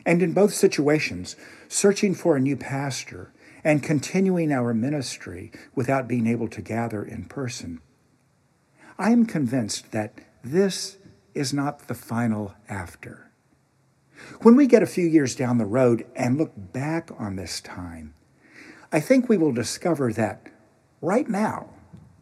And 0.05 0.21
in 0.21 0.33
both 0.33 0.53
situations, 0.53 1.35
searching 1.67 2.13
for 2.13 2.35
a 2.35 2.39
new 2.39 2.55
pastor 2.55 3.33
and 3.63 3.81
continuing 3.81 4.51
our 4.51 4.73
ministry 4.73 5.51
without 5.73 6.07
being 6.07 6.27
able 6.27 6.47
to 6.49 6.61
gather 6.61 7.03
in 7.03 7.25
person, 7.25 7.81
I 8.99 9.09
am 9.09 9.25
convinced 9.25 9.91
that 9.91 10.13
this 10.43 10.97
is 11.33 11.51
not 11.51 11.87
the 11.87 11.95
final 11.95 12.53
after. 12.69 13.24
When 14.41 14.55
we 14.55 14.67
get 14.67 14.83
a 14.83 14.87
few 14.87 15.05
years 15.05 15.35
down 15.35 15.57
the 15.57 15.65
road 15.65 16.05
and 16.15 16.37
look 16.37 16.51
back 16.55 17.09
on 17.17 17.35
this 17.35 17.61
time, 17.61 18.13
I 18.91 18.99
think 18.99 19.27
we 19.27 19.37
will 19.37 19.51
discover 19.51 20.13
that 20.13 20.47
right 21.01 21.27
now 21.27 21.69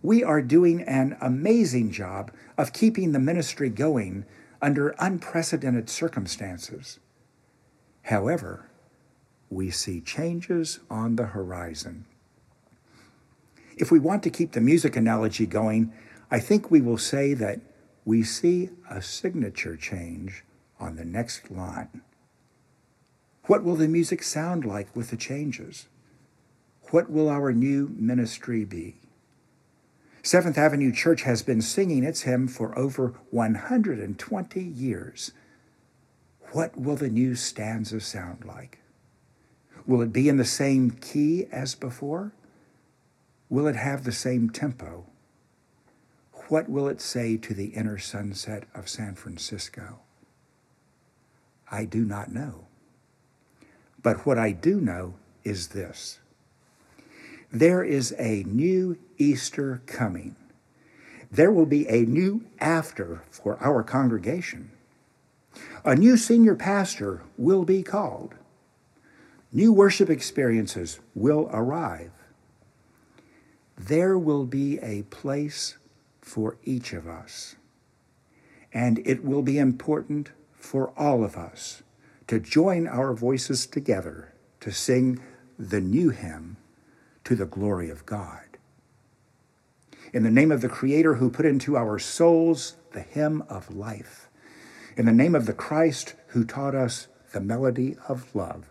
we 0.02 0.24
are 0.24 0.42
doing 0.42 0.82
an 0.82 1.18
amazing 1.22 1.92
job 1.92 2.32
of 2.58 2.74
keeping 2.74 3.12
the 3.12 3.20
ministry 3.20 3.70
going 3.70 4.26
under 4.62 4.96
unprecedented 5.00 5.90
circumstances. 5.90 7.00
However, 8.04 8.70
we 9.50 9.70
see 9.70 10.02
changes 10.02 10.80
on 10.90 11.16
the 11.16 11.28
horizon. 11.28 12.06
If 13.78 13.92
we 13.92 14.00
want 14.00 14.24
to 14.24 14.30
keep 14.30 14.52
the 14.52 14.62
music 14.62 14.96
analogy 14.96 15.46
going, 15.46 15.94
I 16.30 16.40
think 16.40 16.70
we 16.70 16.82
will 16.82 16.98
say 16.98 17.34
that 17.36 17.62
we 18.06 18.24
see 18.24 18.70
a 18.90 19.02
signature 19.02 19.78
change 19.78 20.44
on 20.84 20.98
the 20.98 21.06
next 21.06 21.50
line. 21.50 22.02
What 23.46 23.64
will 23.64 23.76
the 23.76 23.88
music 23.88 24.22
sound 24.22 24.66
like 24.66 24.94
with 24.96 25.10
the 25.10 25.18
changes? 25.18 25.88
What 26.92 27.10
will 27.10 27.30
our 27.30 27.54
new 27.54 27.96
ministry 27.98 28.66
be? 28.66 28.98
Seventh 30.22 30.58
Avenue 30.58 30.92
Church 30.92 31.24
has 31.24 31.42
been 31.42 31.62
singing 31.62 32.04
its 32.04 32.22
hymn 32.22 32.48
for 32.48 32.78
over 32.78 33.16
120 33.32 34.62
years. 34.62 35.32
What 36.52 36.78
will 36.80 36.96
the 36.96 37.10
new 37.10 37.36
stanza 37.36 38.00
sound 38.00 38.46
like? 38.46 38.80
Will 39.86 40.02
it 40.02 40.14
be 40.14 40.30
in 40.30 40.38
the 40.38 40.46
same 40.46 40.92
key 40.92 41.48
as 41.52 41.76
before? 41.76 42.32
Will 43.50 43.68
it 43.68 43.76
have 43.76 44.04
the 44.04 44.12
same 44.12 44.50
tempo? 44.50 45.06
What 46.48 46.70
will 46.70 46.88
it 46.88 47.02
say 47.02 47.36
to 47.38 47.54
the 47.54 47.68
inner 47.68 47.98
sunset 47.98 48.66
of 48.74 48.88
San 48.88 49.16
Francisco? 49.16 50.00
I 51.74 51.86
do 51.86 52.06
not 52.06 52.32
know. 52.32 52.68
But 54.04 54.28
what 54.28 54.38
I 54.38 54.52
do 54.52 54.80
know 54.80 55.16
is 55.44 55.70
this 55.70 56.20
there 57.52 57.84
is 57.84 58.14
a 58.20 58.44
new 58.44 58.98
Easter 59.18 59.82
coming. 59.88 60.36
There 61.32 61.52
will 61.52 61.66
be 61.66 61.88
a 61.90 62.06
new 62.06 62.46
after 62.60 63.24
for 63.32 63.58
our 63.60 63.82
congregation. 63.82 64.70
A 65.84 65.96
new 65.96 66.16
senior 66.16 66.56
pastor 66.56 67.24
will 67.38 67.64
be 67.64 67.82
called. 67.82 68.36
New 69.52 69.74
worship 69.74 70.12
experiences 70.12 71.00
will 71.16 71.50
arrive. 71.52 72.12
There 73.76 74.18
will 74.18 74.46
be 74.46 74.78
a 74.80 75.04
place 75.04 75.78
for 76.22 76.58
each 76.64 76.94
of 76.94 77.08
us. 77.08 77.56
And 78.72 79.00
it 79.06 79.26
will 79.26 79.42
be 79.42 79.58
important 79.58 80.32
for 80.64 80.94
all 80.98 81.26
of 81.26 81.36
us 81.36 81.84
to 82.26 82.40
join 82.40 82.88
our 82.88 83.14
voices 83.14 83.68
together 83.68 84.34
to 84.62 84.72
sing 84.72 85.20
the 85.60 85.82
new 85.82 86.10
hymn 86.10 86.56
to 87.26 87.36
the 87.36 87.46
glory 87.46 87.90
of 87.90 88.06
God. 88.06 88.58
In 90.14 90.24
the 90.24 90.32
name 90.32 90.54
of 90.54 90.62
the 90.62 90.70
Creator 90.70 91.16
who 91.16 91.30
put 91.30 91.46
into 91.46 91.76
our 91.76 92.00
souls 92.00 92.78
the 92.94 93.02
hymn 93.02 93.44
of 93.50 93.76
life, 93.76 94.30
in 94.96 95.06
the 95.06 95.12
name 95.12 95.36
of 95.36 95.48
the 95.48 95.54
Christ 95.54 96.16
who 96.28 96.46
taught 96.46 96.76
us 96.76 97.08
the 97.34 97.42
melody 97.42 97.98
of 98.08 98.34
love, 98.34 98.70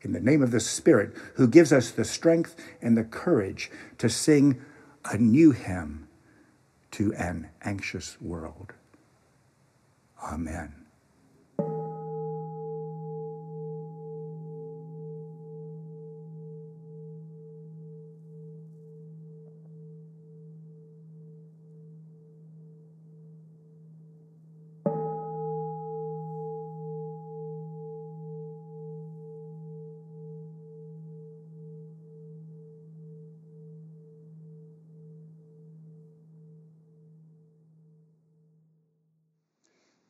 in 0.00 0.12
the 0.12 0.20
name 0.20 0.42
of 0.42 0.50
the 0.50 0.60
Spirit 0.60 1.14
who 1.34 1.46
gives 1.46 1.72
us 1.72 1.92
the 1.92 2.04
strength 2.04 2.56
and 2.82 2.98
the 2.98 3.04
courage 3.04 3.70
to 3.98 4.08
sing 4.08 4.60
a 5.04 5.16
new 5.16 5.52
hymn 5.52 6.08
to 6.90 7.14
an 7.14 7.50
anxious 7.62 8.20
world. 8.20 8.72
Amen. 10.22 10.74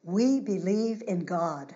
We 0.05 0.41
believe 0.63 1.03
in 1.09 1.25
God, 1.25 1.75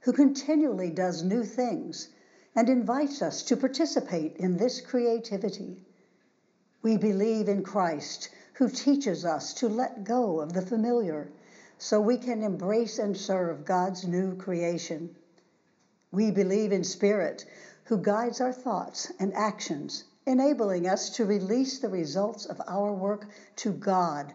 who 0.00 0.12
continually 0.12 0.88
does 0.88 1.22
new 1.22 1.44
things 1.44 2.08
and 2.56 2.66
invites 2.66 3.20
us 3.20 3.42
to 3.42 3.58
participate 3.58 4.38
in 4.38 4.56
this 4.56 4.80
creativity. 4.80 5.84
We 6.80 6.96
believe 6.96 7.50
in 7.50 7.62
Christ, 7.62 8.30
who 8.54 8.70
teaches 8.70 9.26
us 9.26 9.52
to 9.54 9.68
let 9.68 10.04
go 10.04 10.40
of 10.40 10.54
the 10.54 10.62
familiar 10.62 11.30
so 11.76 12.00
we 12.00 12.16
can 12.16 12.42
embrace 12.42 12.98
and 12.98 13.14
serve 13.14 13.66
God's 13.66 14.06
new 14.06 14.34
creation. 14.36 15.14
We 16.10 16.30
believe 16.30 16.72
in 16.72 16.84
Spirit, 16.84 17.44
who 17.84 17.98
guides 17.98 18.40
our 18.40 18.52
thoughts 18.54 19.12
and 19.20 19.34
actions, 19.34 20.04
enabling 20.26 20.88
us 20.88 21.10
to 21.16 21.26
release 21.26 21.80
the 21.80 21.90
results 21.90 22.46
of 22.46 22.62
our 22.66 22.94
work 22.94 23.26
to 23.56 23.72
God. 23.72 24.32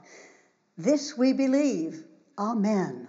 This 0.77 1.17
we 1.17 1.33
believe. 1.33 2.03
Amen. 2.37 3.07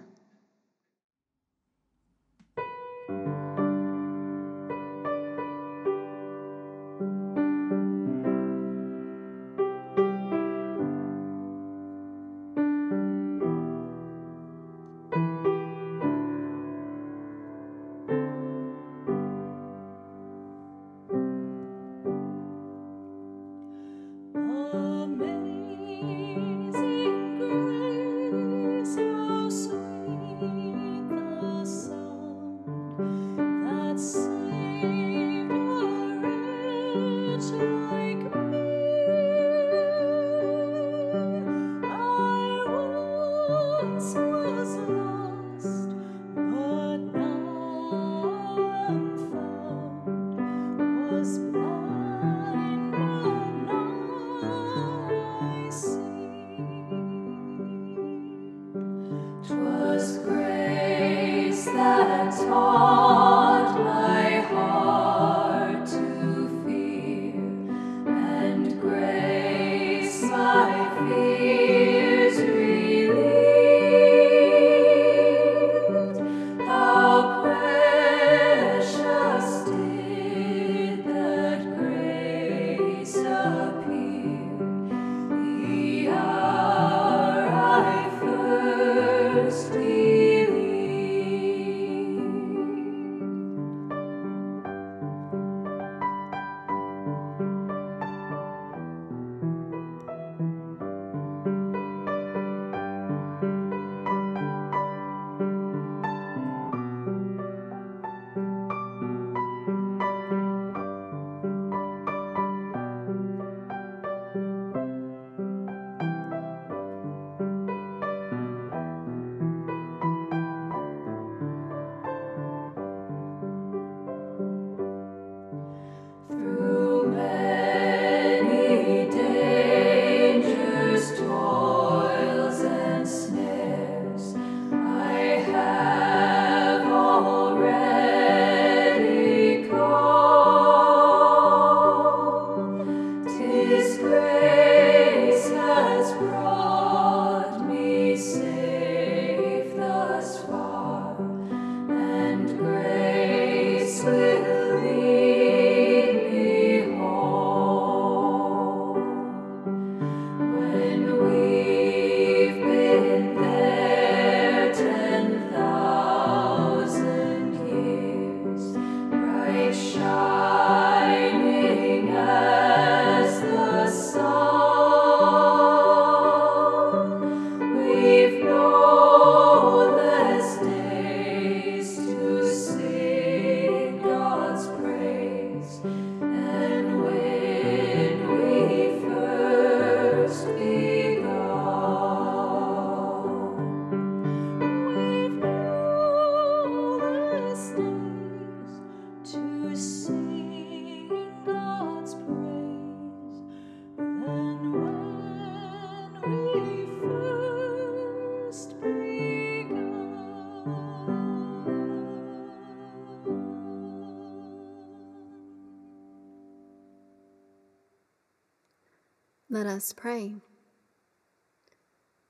Us 219.79 219.93
pray. 219.93 220.35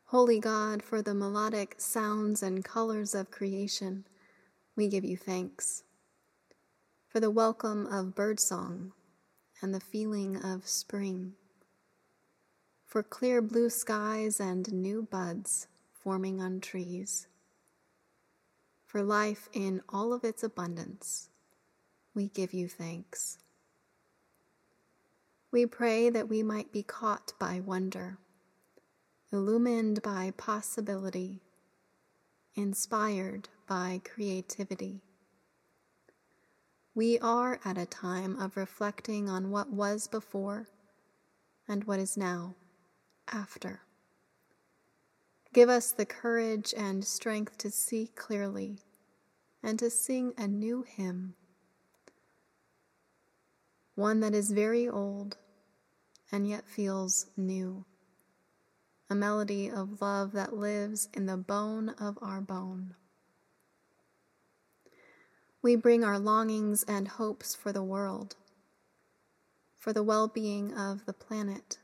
Holy 0.05 0.39
God, 0.39 0.83
for 0.83 1.01
the 1.01 1.15
melodic 1.15 1.73
sounds 1.79 2.43
and 2.43 2.63
colors 2.63 3.15
of 3.15 3.31
creation, 3.31 4.05
we 4.75 4.87
give 4.87 5.03
you 5.03 5.17
thanks. 5.17 5.81
For 7.07 7.19
the 7.19 7.31
welcome 7.31 7.87
of 7.87 8.13
birdsong 8.13 8.91
and 9.63 9.73
the 9.73 9.79
feeling 9.79 10.35
of 10.35 10.67
spring. 10.67 11.33
For 12.85 13.01
clear 13.01 13.41
blue 13.41 13.71
skies 13.71 14.39
and 14.39 14.71
new 14.71 15.07
buds 15.09 15.65
forming 15.91 16.39
on 16.39 16.61
trees. 16.61 17.25
For 18.85 19.01
life 19.01 19.49
in 19.53 19.81
all 19.89 20.13
of 20.13 20.23
its 20.23 20.43
abundance, 20.43 21.31
we 22.13 22.27
give 22.27 22.53
you 22.53 22.67
thanks. 22.67 23.39
We 25.51 25.65
pray 25.65 26.11
that 26.11 26.29
we 26.29 26.43
might 26.43 26.71
be 26.71 26.83
caught 26.83 27.33
by 27.39 27.59
wonder, 27.59 28.19
illumined 29.31 30.03
by 30.03 30.31
possibility, 30.37 31.41
inspired 32.53 33.49
by 33.67 34.01
creativity. 34.03 35.01
We 36.93 37.17
are 37.19 37.59
at 37.65 37.79
a 37.79 37.87
time 37.87 38.39
of 38.39 38.57
reflecting 38.57 39.27
on 39.27 39.49
what 39.49 39.71
was 39.71 40.07
before 40.07 40.67
and 41.67 41.83
what 41.85 41.99
is 41.99 42.15
now 42.15 42.55
after. 43.27 43.81
Give 45.51 45.69
us 45.69 45.91
the 45.91 46.05
courage 46.05 46.75
and 46.77 47.03
strength 47.03 47.57
to 47.59 47.71
see 47.71 48.11
clearly 48.15 48.79
and 49.63 49.79
to 49.79 49.89
sing 49.89 50.33
a 50.37 50.47
new 50.47 50.83
hymn 50.83 51.33
one 53.99 54.21
that 54.21 54.33
is 54.33 54.49
very 54.49 54.87
old 54.87 55.35
and 56.31 56.47
yet 56.47 56.65
feels 56.65 57.25
new. 57.35 57.83
a 59.09 59.15
melody 59.15 59.69
of 59.69 60.01
love 60.01 60.31
that 60.31 60.55
lives 60.55 61.09
in 61.13 61.25
the 61.25 61.35
bone 61.35 61.89
of 61.99 62.17
our 62.21 62.39
bone. 62.39 62.95
We 65.61 65.75
bring 65.75 66.03
our 66.03 66.19
longings 66.19 66.83
and 66.83 67.07
hopes 67.07 67.55
for 67.55 67.73
the 67.73 67.83
world, 67.83 68.35
for 69.77 69.91
the 69.91 70.03
well 70.03 70.27
being 70.27 70.73
of 70.73 71.05
the 71.05 71.13
planet, 71.13 71.79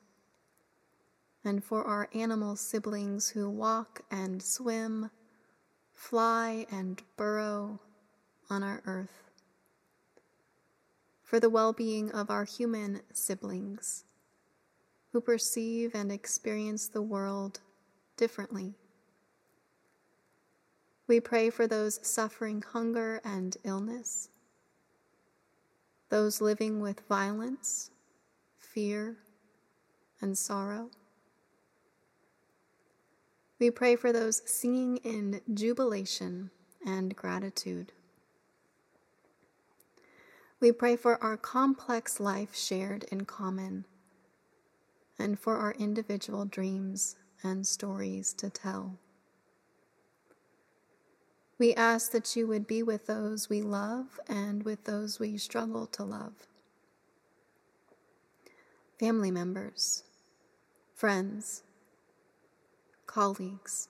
and 1.43 1.63
for 1.63 1.83
our 1.83 2.07
animal 2.13 2.55
siblings 2.55 3.29
who 3.29 3.49
walk 3.49 4.03
and 4.09 4.41
swim, 4.41 5.09
fly 5.93 6.65
and 6.71 7.01
burrow 7.17 7.79
on 8.49 8.63
our 8.63 8.81
earth, 8.85 9.24
for 11.25 11.39
the 11.39 11.49
well 11.49 11.73
being 11.73 12.11
of 12.11 12.29
our 12.29 12.45
human 12.45 13.01
siblings 13.11 14.05
who 15.11 15.19
perceive 15.19 15.95
and 15.95 16.11
experience 16.11 16.87
the 16.87 17.01
world 17.01 17.59
differently. 18.15 18.75
We 21.07 21.19
pray 21.19 21.49
for 21.49 21.67
those 21.67 21.99
suffering 22.05 22.61
hunger 22.61 23.21
and 23.23 23.57
illness, 23.63 24.29
those 26.09 26.41
living 26.41 26.79
with 26.79 27.01
violence, 27.07 27.91
fear, 28.57 29.17
and 30.21 30.37
sorrow. 30.37 30.89
We 33.59 33.71
pray 33.71 33.95
for 33.95 34.11
those 34.11 34.41
singing 34.45 34.97
in 34.97 35.41
jubilation 35.53 36.51
and 36.85 37.15
gratitude. 37.15 37.93
We 40.59 40.71
pray 40.71 40.95
for 40.95 41.21
our 41.23 41.37
complex 41.37 42.19
life 42.19 42.55
shared 42.55 43.05
in 43.11 43.25
common 43.25 43.85
and 45.19 45.39
for 45.39 45.57
our 45.57 45.73
individual 45.73 46.45
dreams 46.45 47.15
and 47.43 47.65
stories 47.65 48.33
to 48.33 48.49
tell. 48.49 48.97
We 51.57 51.73
ask 51.73 52.11
that 52.11 52.35
you 52.35 52.47
would 52.47 52.67
be 52.67 52.83
with 52.83 53.05
those 53.05 53.49
we 53.49 53.61
love 53.61 54.19
and 54.27 54.63
with 54.63 54.83
those 54.83 55.19
we 55.19 55.37
struggle 55.37 55.87
to 55.87 56.03
love. 56.03 56.33
Family 58.99 59.31
members, 59.31 60.03
friends, 60.93 61.63
colleagues, 63.07 63.87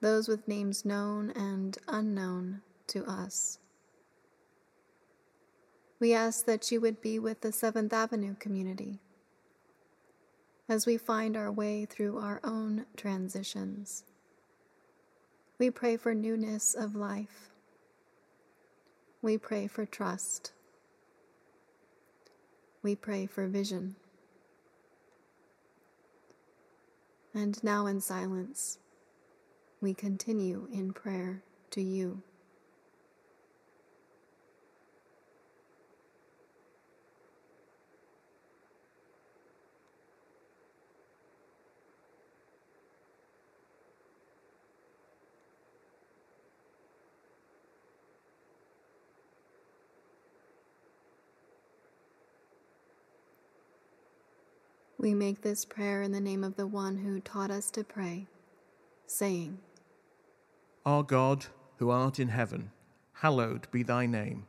those 0.00 0.26
with 0.26 0.48
names 0.48 0.84
known 0.84 1.30
and 1.30 1.78
unknown 1.86 2.62
to 2.88 3.04
us. 3.04 3.59
We 6.00 6.14
ask 6.14 6.46
that 6.46 6.72
you 6.72 6.80
would 6.80 7.02
be 7.02 7.18
with 7.18 7.42
the 7.42 7.52
Seventh 7.52 7.92
Avenue 7.92 8.34
community 8.36 9.00
as 10.66 10.86
we 10.86 10.96
find 10.96 11.36
our 11.36 11.52
way 11.52 11.84
through 11.84 12.18
our 12.18 12.40
own 12.42 12.86
transitions. 12.96 14.04
We 15.58 15.70
pray 15.70 15.98
for 15.98 16.14
newness 16.14 16.74
of 16.74 16.94
life. 16.94 17.50
We 19.20 19.36
pray 19.36 19.66
for 19.66 19.84
trust. 19.84 20.52
We 22.82 22.94
pray 22.94 23.26
for 23.26 23.46
vision. 23.46 23.96
And 27.34 27.62
now 27.62 27.86
in 27.86 28.00
silence, 28.00 28.78
we 29.82 29.92
continue 29.92 30.66
in 30.72 30.94
prayer 30.94 31.42
to 31.72 31.82
you. 31.82 32.22
We 55.00 55.14
make 55.14 55.40
this 55.40 55.64
prayer 55.64 56.02
in 56.02 56.12
the 56.12 56.20
name 56.20 56.44
of 56.44 56.56
the 56.56 56.66
one 56.66 56.98
who 56.98 57.20
taught 57.20 57.50
us 57.50 57.70
to 57.70 57.82
pray, 57.82 58.26
saying, 59.06 59.56
Our 60.84 61.02
God, 61.02 61.46
who 61.78 61.88
art 61.88 62.18
in 62.18 62.28
heaven, 62.28 62.70
hallowed 63.14 63.66
be 63.70 63.82
thy 63.82 64.04
name. 64.04 64.44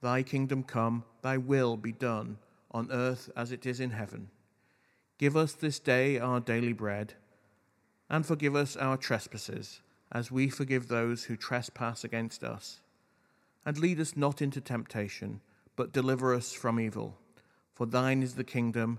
Thy 0.00 0.22
kingdom 0.22 0.62
come, 0.62 1.04
thy 1.20 1.36
will 1.36 1.76
be 1.76 1.92
done, 1.92 2.38
on 2.70 2.90
earth 2.90 3.30
as 3.36 3.52
it 3.52 3.66
is 3.66 3.78
in 3.78 3.90
heaven. 3.90 4.30
Give 5.18 5.36
us 5.36 5.52
this 5.52 5.78
day 5.78 6.18
our 6.18 6.40
daily 6.40 6.72
bread, 6.72 7.12
and 8.08 8.24
forgive 8.24 8.56
us 8.56 8.78
our 8.78 8.96
trespasses, 8.96 9.82
as 10.10 10.30
we 10.30 10.48
forgive 10.48 10.88
those 10.88 11.24
who 11.24 11.36
trespass 11.36 12.04
against 12.04 12.42
us. 12.42 12.80
And 13.66 13.76
lead 13.76 14.00
us 14.00 14.16
not 14.16 14.40
into 14.40 14.62
temptation, 14.62 15.42
but 15.76 15.92
deliver 15.92 16.34
us 16.34 16.54
from 16.54 16.80
evil. 16.80 17.18
For 17.74 17.84
thine 17.84 18.22
is 18.22 18.36
the 18.36 18.44
kingdom, 18.44 18.98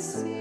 see. 0.00 0.39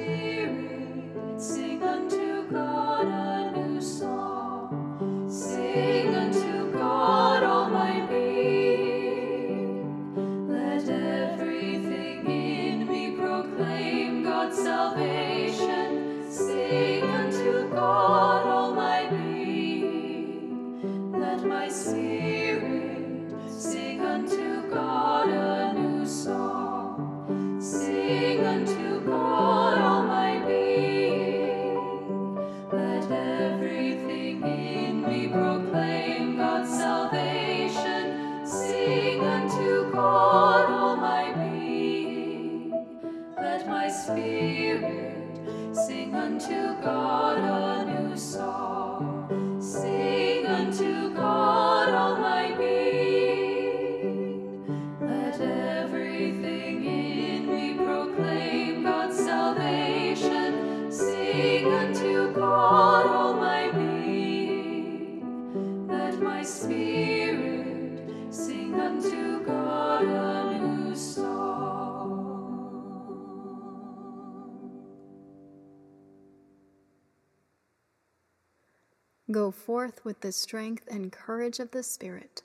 Forth 79.80 80.04
with 80.04 80.20
the 80.20 80.32
strength 80.34 80.84
and 80.92 81.10
courage 81.10 81.58
of 81.58 81.72
the 81.72 81.82
Spirit 81.82 82.44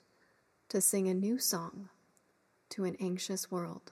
to 0.69 0.79
sing 0.79 1.09
a 1.09 1.13
new 1.13 1.37
song 1.37 1.89
to 2.69 2.85
an 2.85 2.95
anxious 2.97 3.51
world. 3.51 3.91